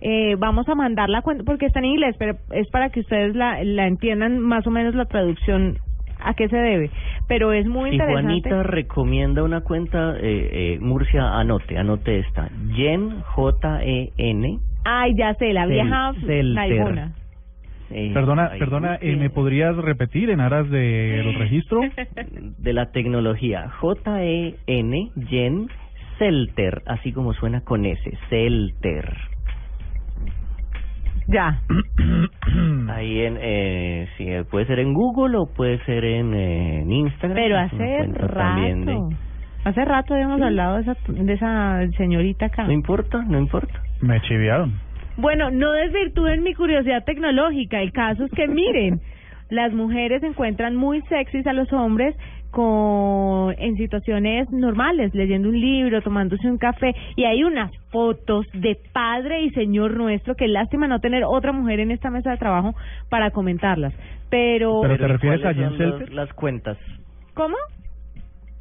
[0.00, 3.34] Eh, vamos a mandar la cuenta, porque está en inglés, pero es para que ustedes
[3.34, 5.78] la, la entiendan más o menos la traducción
[6.18, 6.90] a qué se debe.
[7.28, 8.22] Pero es muy Si interesante.
[8.48, 12.48] Juanita recomienda una cuenta, eh, eh, Murcia, anote, anote esta.
[12.74, 14.58] Jen, J-E-N.
[14.84, 16.54] Ay, ya sé, la vieja Celter.
[16.54, 17.12] naibona.
[17.90, 21.80] Eh, Perdona, perdona, eh, ¿me podrías repetir en aras del registro?
[22.58, 23.68] de la tecnología.
[23.80, 25.68] J-E-N, Jen
[26.18, 29.12] Celter, así como suena con S, Celter.
[31.28, 31.60] Ya.
[32.88, 36.92] Ahí en, eh, sí, eh, puede ser en Google o puede ser en, eh, en
[36.92, 37.36] Instagram.
[37.36, 37.76] Pero hace
[38.36, 39.08] también de- rato.
[39.64, 42.64] Hace rato habíamos hablado de esa, de esa señorita acá.
[42.64, 43.82] No importa, no importa.
[44.00, 44.74] Me chiviaron.
[45.16, 47.80] Bueno, no desvirtúen mi curiosidad tecnológica.
[47.80, 49.00] El caso es que miren,
[49.50, 52.14] las mujeres encuentran muy sexys a los hombres
[52.50, 58.78] con en situaciones normales, leyendo un libro, tomándose un café y hay unas fotos de
[58.92, 62.74] padre y señor nuestro que lástima no tener otra mujer en esta mesa de trabajo
[63.10, 63.92] para comentarlas.
[64.30, 65.52] Pero ¿Pero te refieres a
[66.12, 66.78] las cuentas?
[67.34, 67.56] ¿Cómo?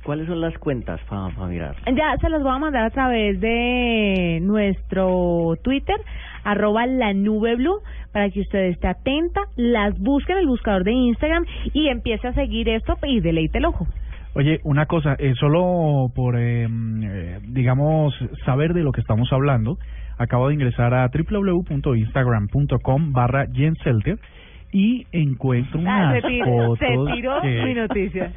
[0.04, 1.76] ¿Cuáles son las cuentas para mirar?
[1.88, 5.96] Ya se los voy a mandar a través de nuestro Twitter,
[6.46, 7.80] arroba la nube blue,
[8.14, 11.44] para que usted esté atenta, las busque en el buscador de Instagram
[11.74, 13.86] y empiece a seguir esto y deleite el ojo.
[14.36, 18.14] Oye, una cosa, eh, solo por, eh, eh, digamos,
[18.46, 19.78] saber de lo que estamos hablando,
[20.18, 24.18] acabo de ingresar a www.instagram.com barra jenselter
[24.72, 28.32] y encuentro Ah, unas se tiró, fotos se tiró que- mi noticia.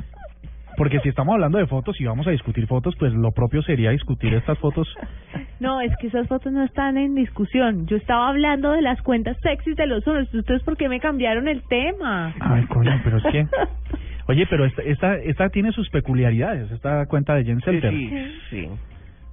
[0.79, 3.91] Porque si estamos hablando de fotos y vamos a discutir fotos, pues lo propio sería
[3.91, 4.89] discutir estas fotos.
[5.61, 7.89] No, es que esas fotos no están en discusión.
[7.89, 10.33] Yo estaba hablando de las cuentas sexys de los hombres.
[10.33, 12.33] ¿Ustedes por qué me cambiaron el tema?
[12.39, 13.45] Ay, coño, pero es que...
[14.29, 17.91] Oye, pero esta, esta, esta tiene sus peculiaridades, esta cuenta de Jen Selter.
[17.93, 18.13] Sí,
[18.51, 18.69] sí,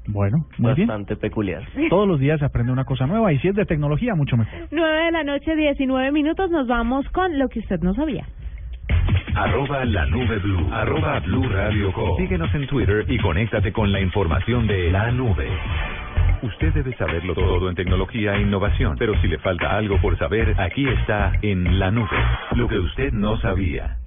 [0.08, 0.88] Bueno, muy bien.
[0.88, 1.62] bastante peculiar.
[1.92, 4.68] Todos los días se aprende una cosa nueva y si es de tecnología, mucho mejor.
[4.72, 6.50] 9 de la noche, 19 minutos.
[6.50, 8.26] Nos vamos con lo que usted no sabía.
[9.36, 10.70] Arroba la nube blue.
[10.72, 12.18] Arroba blue radio com.
[12.18, 15.50] Síguenos en Twitter y conéctate con la información de la nube.
[16.42, 20.54] Usted debe saberlo todo en tecnología e innovación, pero si le falta algo por saber,
[20.60, 22.18] aquí está en la nube.
[22.52, 23.98] Lo que usted no sabía.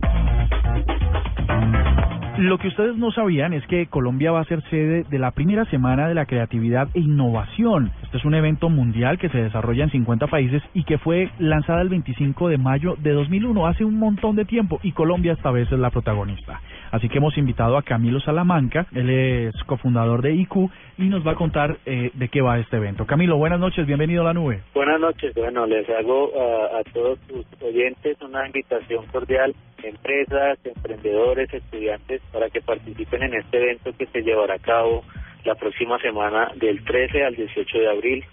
[2.39, 5.64] Lo que ustedes no sabían es que Colombia va a ser sede de la primera
[5.64, 7.91] semana de la creatividad e innovación.
[8.05, 11.82] Este es un evento mundial que se desarrolla en 50 países y que fue lanzada
[11.82, 15.66] el 25 de mayo de 2001, hace un montón de tiempo, y Colombia esta vez
[15.72, 16.61] es la protagonista.
[16.91, 21.32] Así que hemos invitado a Camilo Salamanca, él es cofundador de IQ y nos va
[21.32, 23.07] a contar eh, de qué va este evento.
[23.07, 24.61] Camilo, buenas noches, bienvenido a la nube.
[24.74, 25.34] Buenas noches.
[25.34, 32.49] Bueno, les hago a, a todos sus oyentes una invitación cordial, empresas, emprendedores, estudiantes, para
[32.51, 35.05] que participen en este evento que se llevará a cabo
[35.45, 38.24] la próxima semana del 13 al 18 de abril,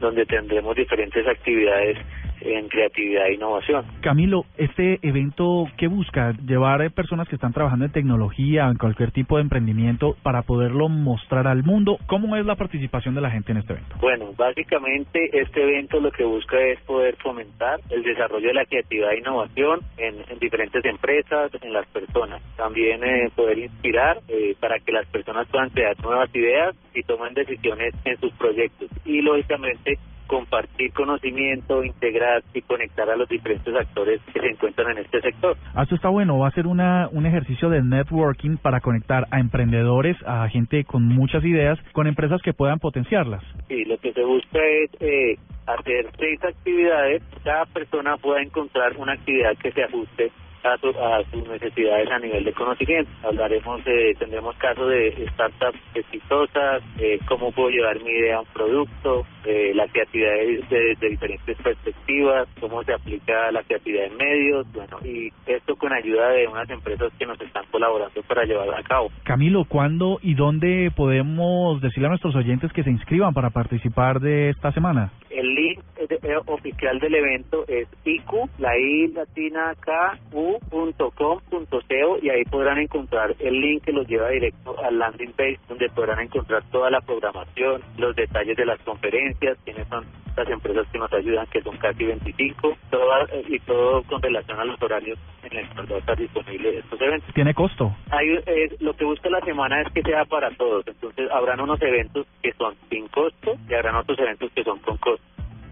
[0.00, 1.98] donde tendremos diferentes actividades
[2.44, 3.84] en creatividad e innovación.
[4.00, 6.32] Camilo, este evento, ¿qué busca?
[6.46, 10.88] Llevar eh, personas que están trabajando en tecnología, en cualquier tipo de emprendimiento, para poderlo
[10.88, 11.98] mostrar al mundo.
[12.06, 13.96] ¿Cómo es la participación de la gente en este evento?
[14.00, 19.12] Bueno, básicamente este evento lo que busca es poder fomentar el desarrollo de la creatividad
[19.12, 22.42] e innovación en, en diferentes empresas, en las personas.
[22.56, 27.34] También eh, poder inspirar eh, para que las personas puedan crear nuevas ideas y tomen
[27.34, 28.88] decisiones en sus proyectos.
[29.04, 29.98] Y lógicamente
[30.32, 35.58] compartir conocimiento, integrar y conectar a los diferentes actores que se encuentran en este sector.
[35.74, 39.40] Ah, Esto está bueno, va a ser una, un ejercicio de networking para conectar a
[39.40, 43.44] emprendedores, a gente con muchas ideas, con empresas que puedan potenciarlas.
[43.68, 49.12] Sí, lo que se busca es eh, hacer seis actividades, cada persona pueda encontrar una
[49.12, 50.32] actividad que se ajuste
[50.64, 53.10] a, su- a sus necesidades a nivel de conocimiento.
[53.24, 58.46] Hablaremos, de, tendremos casos de startups exitosas, eh, cómo puedo llevar mi idea a un
[58.52, 60.30] producto, eh, la creatividad
[60.70, 65.92] de, de- diferentes perspectivas, cómo se aplica la creatividad en medios, bueno, y esto con
[65.92, 69.10] ayuda de unas empresas que nos están colaborando para llevarlo a cabo.
[69.24, 74.50] Camilo, ¿cuándo y dónde podemos decirle a nuestros oyentes que se inscriban para participar de
[74.50, 75.10] esta semana?
[75.32, 81.10] El link eh, eh, oficial del evento es iq, la i latina k, u, punto
[81.10, 85.32] com, punto co, y ahí podrán encontrar el link que los lleva directo al landing
[85.32, 90.04] page donde podrán encontrar toda la programación, los detalles de las conferencias, quiénes son
[90.36, 94.58] las empresas que nos ayudan, que son casi 25, todas, eh, y todo con relación
[94.58, 97.34] a los horarios en el cual va a estar disponible estos eventos.
[97.34, 97.94] ¿Tiene costo?
[98.10, 100.86] Hay, eh, lo que busca la semana es que sea para todos.
[100.86, 104.96] Entonces, habrán unos eventos que son sin costo y habrán otros eventos que son con
[104.98, 105.21] costo.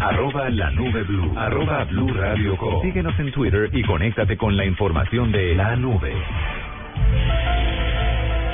[0.00, 1.32] Arroba la nube blue.
[1.36, 2.82] Arroba blue radio com.
[2.82, 6.12] Síguenos en Twitter y conéctate con la información de la nube.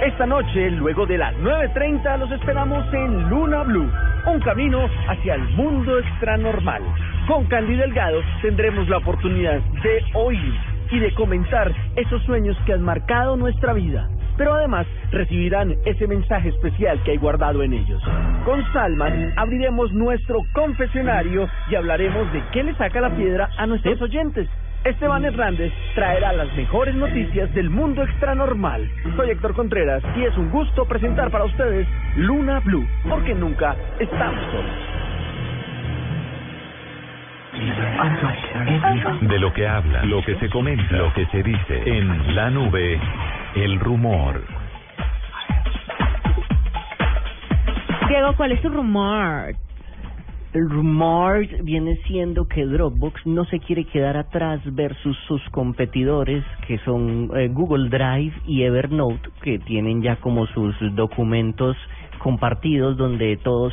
[0.08, 3.90] Esta noche, luego de las 9.30, los esperamos en Luna Blue,
[4.24, 6.82] un camino hacia el mundo extranormal.
[7.26, 10.54] Con Candy Delgado tendremos la oportunidad de oír
[10.90, 14.08] y de comentar esos sueños que han marcado nuestra vida.
[14.38, 18.02] Pero además recibirán ese mensaje especial que hay guardado en ellos.
[18.46, 24.00] Con Salman abriremos nuestro confesionario y hablaremos de qué le saca la piedra a nuestros
[24.00, 24.48] oyentes.
[24.84, 28.88] Esteban Hernández traerá las mejores noticias del mundo extranormal.
[29.16, 34.40] Soy Héctor Contreras y es un gusto presentar para ustedes Luna Blue, porque nunca estamos
[34.52, 34.98] solos.
[39.22, 41.82] De lo que habla, lo que se comenta, lo que se dice.
[41.84, 43.00] En la nube,
[43.56, 44.40] el rumor.
[48.08, 49.54] Diego, ¿cuál es tu rumor?
[50.54, 56.78] El rumor viene siendo que Dropbox no se quiere quedar atrás versus sus competidores que
[56.78, 61.76] son eh, Google Drive y Evernote que tienen ya como sus documentos
[62.18, 63.72] compartidos donde todos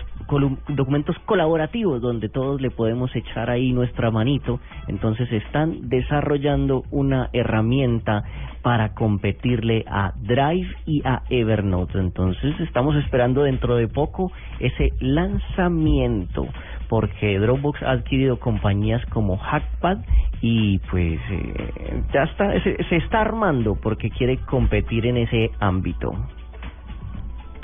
[0.70, 4.60] documentos colaborativos donde todos le podemos echar ahí nuestra manito.
[4.88, 8.24] Entonces están desarrollando una herramienta
[8.62, 12.00] para competirle a Drive y a Evernote.
[12.00, 16.48] Entonces estamos esperando dentro de poco ese lanzamiento
[16.90, 20.00] porque Dropbox ha adquirido compañías como Hackpad
[20.42, 26.14] y pues eh, ya está se, se está armando porque quiere competir en ese ámbito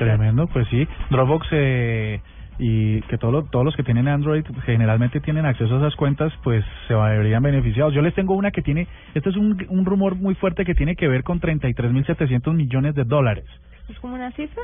[0.05, 0.87] Tremendo, pues sí.
[1.09, 2.21] Dropbox, eh,
[2.59, 6.31] y que todos los, todos los que tienen Android generalmente tienen acceso a esas cuentas,
[6.43, 7.93] pues se verían beneficiados.
[7.93, 10.95] Yo les tengo una que tiene, este es un, un rumor muy fuerte que tiene
[10.95, 13.45] que ver con 33.700 millones de dólares.
[13.89, 14.61] ¿Es como una cifra?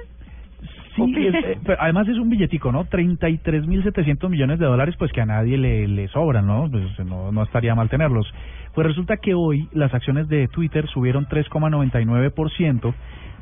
[0.96, 2.86] Sí, es- eh, pero además es un billetico, ¿no?
[2.86, 6.70] 33.700 millones de dólares, pues que a nadie le, le sobran, ¿no?
[6.70, 8.32] Pues no, no estaría mal tenerlos.
[8.74, 12.94] Pues resulta que hoy las acciones de Twitter subieron 3,99%,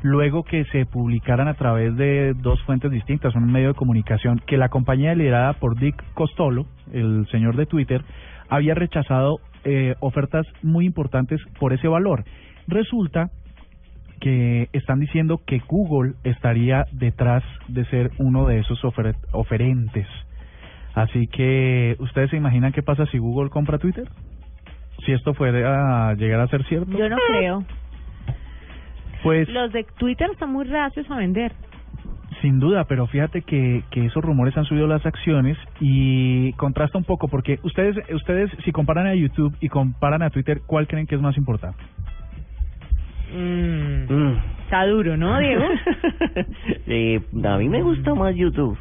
[0.02, 4.56] luego que se publicaran a través de dos fuentes distintas, un medio de comunicación, que
[4.56, 8.02] la compañía liderada por Dick Costolo, el señor de Twitter,
[8.48, 12.24] había rechazado eh, ofertas muy importantes por ese valor.
[12.68, 13.30] Resulta
[14.20, 20.06] que están diciendo que Google estaría detrás de ser uno de esos ofer- oferentes.
[20.94, 24.08] Así que, ¿ustedes se imaginan qué pasa si Google compra Twitter?
[25.04, 26.90] Si esto fuera a llegar a ser cierto.
[26.96, 27.64] Yo no creo.
[29.26, 31.52] Pues Los de Twitter están muy reacios a vender.
[32.42, 37.04] sin duda, pero fíjate que, que esos rumores han subido las acciones y contrasta un
[37.04, 41.14] poco porque ustedes, ustedes si comparan a YouTube y comparan a Twitter, ¿cuál creen que
[41.16, 41.82] es más importante?
[43.34, 44.36] Mm.
[44.64, 45.64] Está duro, ¿no, Diego?
[46.86, 48.78] Eh, a mí me gusta más YouTube.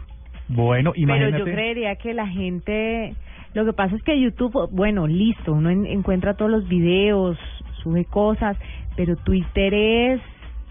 [0.48, 1.38] Bueno, Pero imagínate.
[1.40, 3.16] yo creería que la gente...
[3.56, 7.38] Lo que pasa es que YouTube, bueno, listo, uno en- encuentra todos los videos,
[7.82, 8.58] sube cosas,
[8.96, 10.22] pero Twitter es...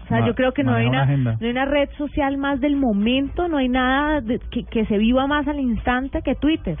[0.05, 2.61] O sea, Ma- yo creo que no hay, una no hay una red social más
[2.61, 6.77] del momento, no hay nada de- que, que se viva más al instante que Twitter.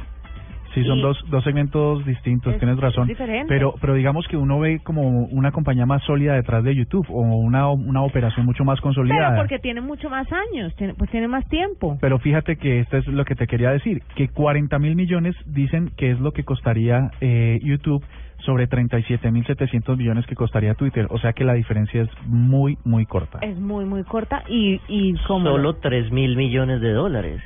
[0.73, 3.09] Sí, son dos, dos segmentos distintos, Es- tienes razón.
[3.47, 7.21] Pero, pero digamos que uno ve como una compañía más sólida detrás de YouTube o
[7.21, 9.29] una, una operación mucho más consolidada.
[9.29, 11.97] Pero porque tiene mucho más años, tiene, pues tiene más tiempo.
[12.01, 15.91] Pero fíjate que esto es lo que te quería decir, que 40 mil millones dicen
[15.95, 18.03] que es lo que costaría eh, YouTube
[18.45, 21.07] sobre 37 mil 700 millones que costaría Twitter.
[21.09, 23.39] O sea que la diferencia es muy, muy corta.
[23.41, 25.45] Es muy, muy corta y, y como...
[25.49, 27.41] Solo 3 mil millones de dólares.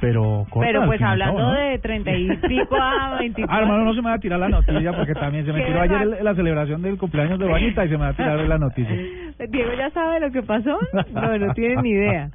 [0.00, 0.66] Pero corta.
[0.66, 1.52] Pero pues hablando ¿no?
[1.52, 3.54] de 30 y pico a 24.
[3.54, 5.80] Ah, hermano, no se me va a tirar la noticia porque también se me tiró
[5.82, 8.56] ayer el- la celebración del cumpleaños de Juanita y se me va a tirar la
[8.58, 8.94] noticia.
[9.48, 10.78] Diego ya sabe lo que pasó.
[11.12, 12.30] No, no tiene ni idea.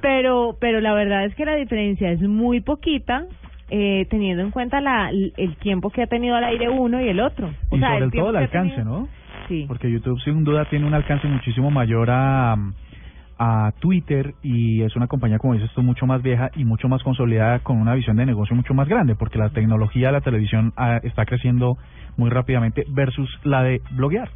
[0.00, 3.26] Pero, pero la verdad es que la diferencia es muy poquita,
[3.70, 7.20] eh, teniendo en cuenta la, el tiempo que ha tenido al aire uno y el
[7.20, 7.50] otro.
[7.70, 9.08] O y sea, sobre el todo el alcance, tenido- ¿no?
[9.48, 9.64] Sí.
[9.68, 12.56] Porque YouTube sin duda tiene un alcance muchísimo mayor a,
[13.38, 17.02] a Twitter y es una compañía, como dices tú, mucho más vieja y mucho más
[17.02, 20.72] consolidada con una visión de negocio mucho más grande, porque la tecnología de la televisión
[20.76, 21.76] ah, está creciendo
[22.16, 24.30] muy rápidamente versus la de bloguear.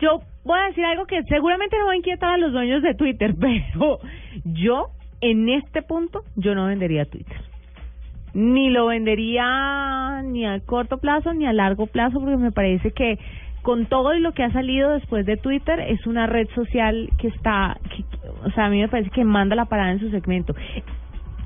[0.00, 2.94] Yo voy a decir algo que seguramente no va a inquietar a los dueños de
[2.94, 3.98] Twitter, pero
[4.44, 4.88] yo
[5.20, 7.38] en este punto yo no vendería Twitter.
[8.34, 13.18] Ni lo vendería ni a corto plazo ni a largo plazo porque me parece que
[13.62, 17.78] con todo lo que ha salido después de Twitter es una red social que está,
[17.88, 18.04] que-
[18.44, 20.54] o sea, a mí me parece que manda la parada en su segmento.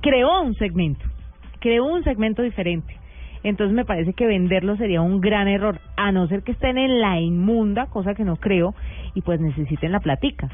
[0.01, 1.05] Creó un segmento,
[1.61, 2.97] creó un segmento diferente.
[3.45, 7.01] Entonces me parece que venderlo sería un gran error, a no ser que estén en
[7.01, 8.75] la inmunda, cosa que no creo,
[9.15, 10.49] y pues necesiten la platica.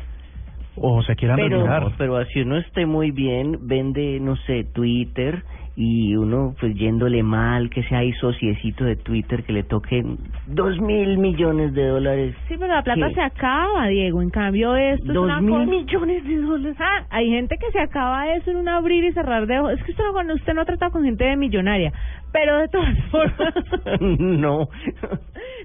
[0.76, 5.43] O se quieran Pero, pero así uno esté muy bien, vende, no sé, Twitter
[5.77, 10.79] y uno pues yéndole mal, que sea ahí sociecito de Twitter, que le toquen dos
[10.81, 12.35] mil millones de dólares.
[12.47, 13.14] Sí, pero la plata ¿Qué?
[13.14, 14.22] se acaba, Diego.
[14.22, 16.77] En cambio, esto es Dos una mil cosa- millones de dólares.
[16.79, 19.72] Ah, hay gente que se acaba eso en un abrir y cerrar de ojos.
[19.72, 21.93] Es que usted no, cuando usted no ha tratado con gente de millonaria.
[22.33, 23.55] Pero de todas formas...
[24.01, 24.68] no.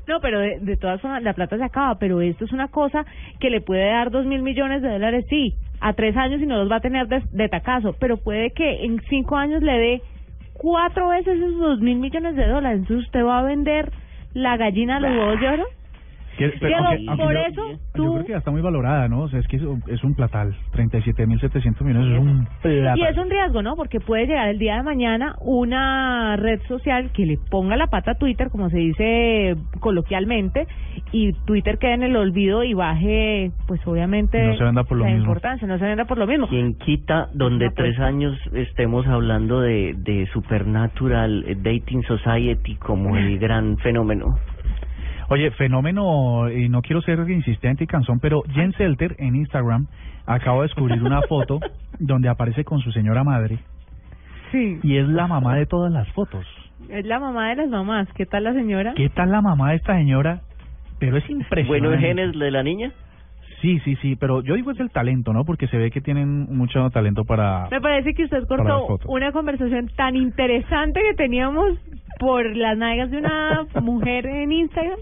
[0.10, 3.06] No, pero de, de todas formas la plata se acaba, pero esto es una cosa
[3.40, 6.58] que le puede dar dos mil millones de dólares, sí, a tres años y no
[6.58, 10.02] los va a tener de, de tacazo, pero puede que en cinco años le dé
[10.56, 12.80] cuatro veces esos dos mil millones de dólares.
[12.80, 13.92] Entonces usted va a vender
[14.34, 15.66] la gallina a los huevos de oro.
[16.40, 18.14] Que- pero Diego, aunque- aunque por yo- eso Yo tú...
[18.14, 19.22] creo que ya está muy valorada, ¿no?
[19.22, 20.56] O sea, es que es, un- es un platal.
[20.74, 22.98] 37.700 millones es un platal.
[22.98, 23.76] Y es un riesgo, ¿no?
[23.76, 28.12] Porque puede llegar el día de mañana una red social que le ponga la pata
[28.12, 30.68] a Twitter, como se dice coloquialmente,
[31.12, 35.04] y Twitter quede en el olvido y baje, pues obviamente, No se venda por lo
[35.06, 35.26] la mismo.
[35.26, 36.48] importancia, no se venda por lo mismo.
[36.48, 43.78] Quien quita donde tres años estemos hablando de, de Supernatural Dating Society como el gran
[43.78, 44.38] fenómeno.
[45.30, 49.86] Oye, fenómeno, y no quiero ser insistente y cansón, pero Jen Selter en Instagram
[50.26, 51.60] acabo de descubrir una foto
[52.00, 53.60] donde aparece con su señora madre
[54.52, 54.80] Sí.
[54.82, 56.46] y es la mamá de todas las fotos.
[56.90, 58.08] Es la mamá de las mamás.
[58.16, 58.94] ¿Qué tal la señora?
[58.96, 60.42] ¿Qué tal la mamá de esta señora?
[60.98, 61.68] Pero es impresionante.
[61.88, 62.92] Buenos genes de la niña.
[63.62, 65.44] Sí, sí, sí, pero yo digo es el talento, ¿no?
[65.44, 67.68] Porque se ve que tienen mucho talento para...
[67.70, 71.78] Me parece que usted cortó una conversación tan interesante que teníamos
[72.20, 74.98] por las nalgas de una mujer en Instagram.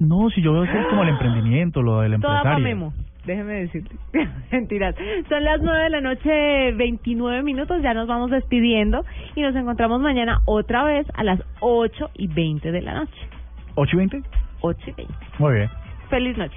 [0.00, 2.64] No, si yo veo que es como el emprendimiento, lo del Toda pa' empresario.
[2.76, 2.92] Memo.
[3.26, 3.90] déjeme decirle.
[4.52, 4.94] Mentiras.
[5.28, 7.82] Son las 9 de la noche, 29 minutos.
[7.82, 12.70] Ya nos vamos despidiendo y nos encontramos mañana otra vez a las 8 y 20
[12.70, 13.28] de la noche.
[13.74, 14.22] ¿8 y 20?
[14.60, 15.14] 8 y 20.
[15.38, 15.70] Muy bien.
[16.10, 16.56] Feliz noche.